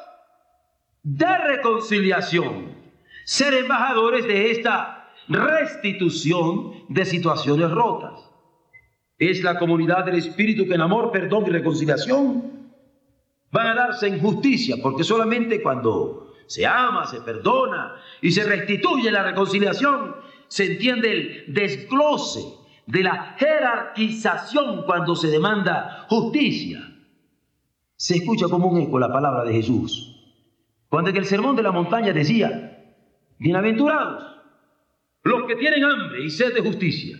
de 1.03 1.37
reconciliación, 1.37 2.75
ser 3.23 3.53
embajadores 3.53 4.25
de 4.27 4.51
esta 4.51 4.98
restitución 5.29 6.85
de 6.89 7.05
situaciones 7.05 7.69
rotas. 7.71 8.29
Es 9.17 9.43
la 9.43 9.59
comunidad 9.59 10.05
del 10.05 10.15
Espíritu 10.15 10.67
que 10.67 10.73
en 10.73 10.81
amor, 10.81 11.11
perdón 11.11 11.45
y 11.47 11.51
reconciliación 11.51 12.59
van 13.51 13.67
a 13.67 13.75
darse 13.75 14.07
en 14.07 14.19
justicia, 14.19 14.77
porque 14.81 15.03
solamente 15.03 15.61
cuando 15.61 16.33
se 16.47 16.65
ama, 16.65 17.05
se 17.05 17.21
perdona 17.21 17.95
y 18.21 18.31
se 18.31 18.43
restituye 18.43 19.11
la 19.11 19.23
reconciliación, 19.23 20.15
se 20.47 20.73
entiende 20.73 21.11
el 21.11 21.53
desglose 21.53 22.41
de 22.87 23.03
la 23.03 23.35
jerarquización 23.37 24.83
cuando 24.83 25.15
se 25.15 25.27
demanda 25.27 26.07
justicia. 26.09 26.79
Se 27.95 28.15
escucha 28.15 28.47
como 28.47 28.67
un 28.67 28.81
eco 28.81 28.97
la 28.97 29.11
palabra 29.11 29.43
de 29.43 29.53
Jesús. 29.53 30.15
Cuando 30.87 31.11
en 31.11 31.17
el 31.17 31.25
sermón 31.25 31.55
de 31.55 31.63
la 31.63 31.71
montaña 31.71 32.13
decía, 32.13 32.83
bienaventurados 33.37 34.38
los 35.29 35.45
que 35.47 35.55
tienen 35.55 35.83
hambre 35.83 36.23
y 36.23 36.29
sed 36.29 36.55
de 36.55 36.61
justicia, 36.61 37.17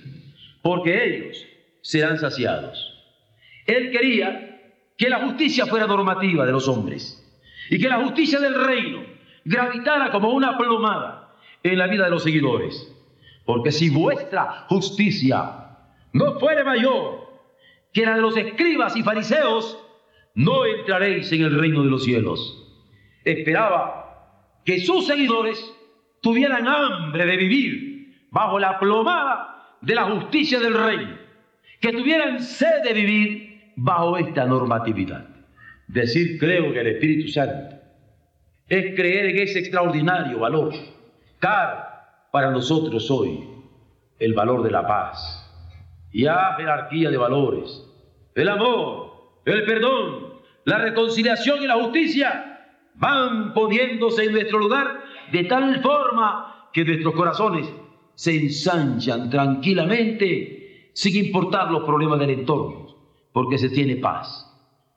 porque 0.64 1.05
ellos 1.05 1.45
serán 1.82 2.18
saciados. 2.18 2.76
Él 3.68 3.91
quería 3.91 4.62
que 4.97 5.10
la 5.10 5.20
justicia 5.20 5.68
fuera 5.68 5.86
normativa 5.86 6.45
de 6.45 6.51
los 6.51 6.68
hombres 6.68 7.24
y 7.70 7.80
que 7.80 7.88
la 7.88 8.01
justicia 8.01 8.39
del 8.39 8.55
reino 8.66 9.03
gravitara 9.45 10.10
como 10.12 10.32
una 10.32 10.57
plomada 10.57 11.36
en 11.62 11.78
la 11.78 11.88
vida 11.88 12.05
de 12.05 12.10
los 12.10 12.24
seguidores. 12.24 12.91
Porque 13.45 13.72
si 13.72 13.89
vuestra 13.89 14.66
justicia 14.68 15.78
no 16.12 16.39
fuere 16.39 16.64
mayor 16.64 17.30
que 17.93 18.05
la 18.05 18.16
de 18.16 18.22
los 18.22 18.36
escribas 18.36 18.95
y 18.95 19.03
fariseos, 19.03 19.78
no 20.34 20.66
entraréis 20.66 21.32
en 21.32 21.43
el 21.43 21.60
reino 21.60 21.84
de 21.84 21.89
los 21.91 22.03
cielos. 22.03 22.39
Esperaba 23.24 24.64
que 24.66 24.80
sus 24.80 25.05
seguidores 25.05 25.64
tuvieran 26.22 26.68
hambre 26.68 27.26
de 27.26 27.38
vivir 27.38 27.89
bajo 28.32 28.60
la 28.60 28.80
plomada 28.80 29.78
de 29.82 29.96
la 29.96 30.06
justicia 30.06 30.60
del 30.60 30.74
reino, 30.74 31.18
que 31.80 31.92
tuvieran 31.94 32.42
sed 32.42 32.84
de 32.84 32.94
vivir 32.94 33.74
bajo 33.76 34.18
esta 34.18 34.46
normatividad. 34.46 35.26
Decir 35.88 36.40
creo 36.40 36.72
que 36.74 36.82
el 36.82 36.88
Espíritu 36.88 37.30
Santo 37.30 37.78
es 38.68 38.96
creer 38.96 39.28
en 39.28 39.40
ese 39.40 39.60
extraordinario 39.60 40.40
valor, 40.40 40.74
caro, 41.40 41.86
para 42.32 42.52
nosotros 42.52 43.10
hoy 43.10 43.44
el 44.20 44.34
valor 44.34 44.62
de 44.64 44.72
la 44.72 44.86
paz. 44.86 45.46
Y 46.12 46.28
a 46.28 46.56
jerarquía 46.58 47.10
de 47.10 47.18
valores. 47.18 47.86
El 48.36 48.50
amor, 48.50 49.40
el 49.46 49.64
perdón, 49.66 50.34
la 50.66 50.78
reconciliación 50.78 51.64
y 51.64 51.68
la 51.68 51.76
justicia 51.76 52.60
van 52.96 53.54
poniéndose 53.54 54.26
en 54.26 54.34
nuestro 54.34 54.60
lugar 54.60 55.02
de 55.32 55.44
tal 55.46 55.82
forma 55.82 56.70
que 56.74 56.84
nuestros 56.84 57.16
corazones 57.16 57.72
se 58.20 58.36
ensanchan 58.36 59.30
tranquilamente 59.30 60.91
sin 60.93 61.26
importar 61.26 61.72
los 61.72 61.86
problemas 61.86 62.20
del 62.20 62.32
entorno, 62.32 62.88
porque 63.32 63.57
se 63.57 63.70
tiene 63.70 63.95
paz. 63.95 64.45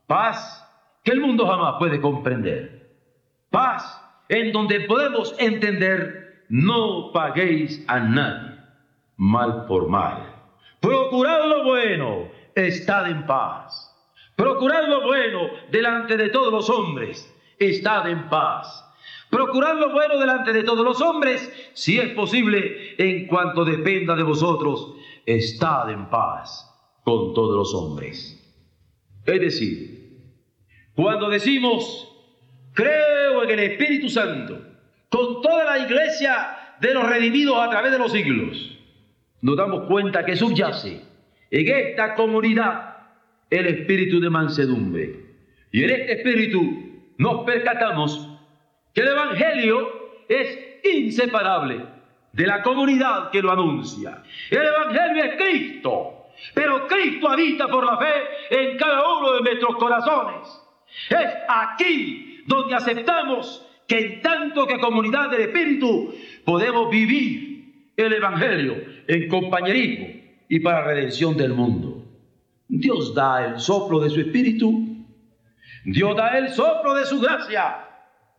Paz 0.09 0.67
que 1.05 1.13
el 1.13 1.21
mundo 1.21 1.47
jamás 1.47 1.77
puede 1.79 2.01
comprender. 2.01 2.91
Paz 3.49 4.03
en 4.29 4.51
donde 4.51 4.81
podemos 4.81 5.37
entender, 5.39 6.47
no 6.49 7.13
paguéis 7.13 7.85
a 7.87 8.01
nadie 8.01 8.57
mal 9.17 9.67
por 9.67 9.89
mal. 9.89 10.35
Procurad 10.81 11.47
lo 11.49 11.63
bueno, 11.63 12.29
estad 12.57 13.09
en 13.09 13.25
paz. 13.25 13.89
Procurad 14.35 14.89
lo 14.89 15.03
bueno 15.03 15.43
delante 15.71 16.17
de 16.17 16.31
todos 16.31 16.53
los 16.53 16.69
hombres, 16.69 17.33
estad 17.57 18.09
en 18.09 18.29
paz. 18.29 18.82
Procurad 19.33 19.79
lo 19.79 19.93
bueno 19.93 20.19
delante 20.19 20.53
de 20.53 20.63
todos 20.63 20.85
los 20.85 21.01
hombres, 21.01 21.51
si 21.73 21.99
es 21.99 22.11
posible, 22.11 22.95
en 22.99 23.27
cuanto 23.27 23.65
dependa 23.65 24.15
de 24.15 24.25
vosotros, 24.25 24.93
estad 25.25 25.89
en 25.91 26.11
paz 26.11 26.71
con 27.03 27.33
todos 27.33 27.57
los 27.57 27.75
hombres. 27.75 28.39
Es 29.25 29.41
decir, 29.41 30.21
cuando 30.95 31.31
decimos, 31.31 32.15
creo 32.75 33.45
en 33.45 33.51
el 33.53 33.59
Espíritu 33.61 34.11
Santo, 34.11 34.61
con 35.09 35.41
toda 35.41 35.65
la 35.65 35.79
iglesia 35.79 36.77
de 36.79 36.93
los 36.93 37.09
redimidos 37.09 37.57
a 37.59 37.71
través 37.71 37.91
de 37.91 37.99
los 37.99 38.13
siglos, 38.13 38.79
nos 39.41 39.57
damos 39.57 39.87
cuenta 39.89 40.27
que 40.27 40.37
subyace 40.37 41.01
en 41.51 41.69
esta 41.75 42.17
comunidad 42.17 42.97
el 43.49 43.67
espíritu 43.67 44.21
de 44.21 44.29
mansedumbre. 44.29 45.25
Y 45.71 45.85
en 45.85 45.91
este 45.91 46.13
espíritu 46.19 46.61
nos 47.17 47.45
percatamos 47.45 48.29
que 48.93 49.01
el 49.01 49.09
Evangelio 49.09 49.89
es 50.29 50.59
inseparable 50.85 51.85
de 52.33 52.47
la 52.47 52.63
comunidad 52.63 53.31
que 53.31 53.43
lo 53.43 53.53
anuncia. 53.53 54.23
El 54.51 54.63
Evangelio 54.63 55.25
es 55.25 55.37
Cristo, 55.37 56.27
pero 56.55 56.87
Cristo 56.87 57.29
habita 57.29 57.69
por 57.69 57.85
la 57.85 57.99
fe 57.99 58.15
en 58.51 58.77
cada 58.77 59.19
uno 59.19 59.35
de 59.35 59.43
nuestros 59.43 59.77
corazones. 59.77 60.49
Es 61.09 61.29
aquí 61.49 62.43
donde 62.47 62.75
aceptamos 62.75 63.67
que 63.87 63.99
en 63.99 64.23
tanto 64.23 64.67
que 64.67 64.79
comunidad 64.79 65.31
del 65.31 65.43
Espíritu 65.43 66.15
podemos 66.45 66.91
vivir 66.91 67.91
el 67.97 68.13
Evangelio 68.13 68.77
en 69.07 69.29
compañerismo 69.29 70.07
y 70.49 70.61
para 70.61 70.85
redención 70.85 71.37
del 71.37 71.53
mundo. 71.53 72.05
Dios 72.69 73.15
da 73.15 73.47
el 73.47 73.61
soplo 73.61 74.01
de 74.01 74.11
su 74.11 74.21
Espíritu, 74.21 75.07
Dios 75.85 76.17
da 76.17 76.39
el 76.39 76.51
soplo 76.51 76.95
de 76.95 77.05
su 77.05 77.21
gracia 77.21 77.92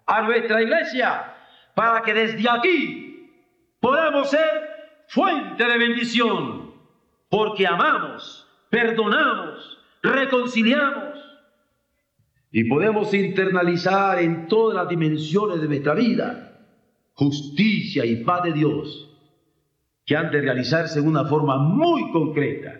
a 0.05 0.21
nuestra 0.23 0.61
iglesia 0.61 1.35
para 1.75 2.01
que 2.01 2.13
desde 2.13 2.49
aquí 2.49 3.29
podamos 3.79 4.29
ser 4.29 4.73
fuente 5.07 5.63
de 5.63 5.77
bendición, 5.77 6.73
porque 7.29 7.67
amamos, 7.67 8.47
perdonamos, 8.69 9.79
reconciliamos 10.01 11.19
y 12.51 12.65
podemos 12.65 13.13
internalizar 13.13 14.19
en 14.19 14.47
todas 14.47 14.75
las 14.75 14.87
dimensiones 14.87 15.61
de 15.61 15.67
nuestra 15.67 15.95
vida 15.95 16.49
justicia 17.13 18.05
y 18.05 18.23
paz 18.23 18.43
de 18.43 18.53
Dios 18.53 19.09
que 20.05 20.15
han 20.15 20.31
de 20.31 20.41
realizarse 20.41 20.99
en 20.99 21.07
una 21.07 21.25
forma 21.25 21.57
muy 21.57 22.11
concreta, 22.11 22.79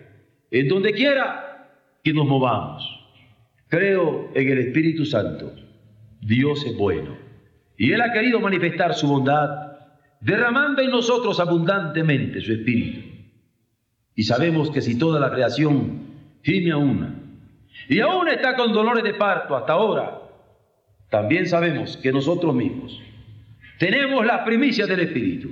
en 0.50 0.68
donde 0.68 0.92
quiera 0.92 1.70
que 2.02 2.12
nos 2.12 2.26
movamos. 2.26 2.84
Creo 3.68 4.30
en 4.34 4.48
el 4.50 4.58
Espíritu 4.58 5.04
Santo. 5.04 5.63
Dios 6.24 6.64
es 6.66 6.76
bueno. 6.76 7.16
Y 7.76 7.92
Él 7.92 8.00
ha 8.00 8.12
querido 8.12 8.40
manifestar 8.40 8.94
su 8.94 9.08
bondad, 9.08 9.48
derramando 10.20 10.82
en 10.82 10.90
nosotros 10.90 11.38
abundantemente 11.40 12.40
su 12.40 12.52
Espíritu. 12.52 13.00
Y 14.14 14.22
sabemos 14.22 14.70
que 14.70 14.80
si 14.80 14.98
toda 14.98 15.20
la 15.20 15.30
creación 15.30 16.40
gime 16.42 16.72
a 16.72 16.76
una, 16.76 17.20
y 17.88 18.00
aún 18.00 18.28
está 18.28 18.56
con 18.56 18.72
dolores 18.72 19.04
de 19.04 19.14
parto 19.14 19.56
hasta 19.56 19.72
ahora, 19.72 20.20
también 21.10 21.46
sabemos 21.46 21.96
que 21.96 22.12
nosotros 22.12 22.54
mismos 22.54 23.00
tenemos 23.78 24.24
las 24.24 24.44
primicias 24.44 24.88
del 24.88 25.00
Espíritu. 25.00 25.50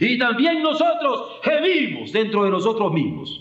Y 0.00 0.18
también 0.18 0.62
nosotros 0.62 1.40
gemimos 1.42 2.12
dentro 2.12 2.44
de 2.44 2.50
nosotros 2.50 2.92
mismos, 2.92 3.40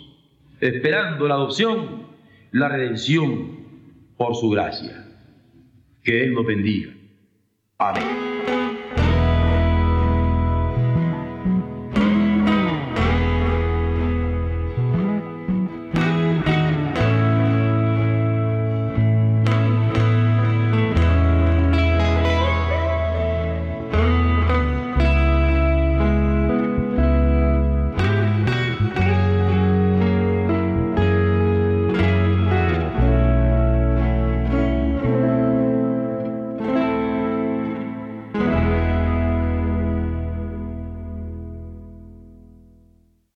esperando 0.59 1.27
la 1.27 1.35
adopción, 1.35 2.07
la 2.51 2.69
redención 2.69 3.59
por 4.17 4.35
su 4.35 4.49
gracia. 4.49 5.02
Que 6.03 6.23
Él 6.23 6.33
nos 6.33 6.45
bendiga. 6.45 6.91
Amén. 7.77 8.22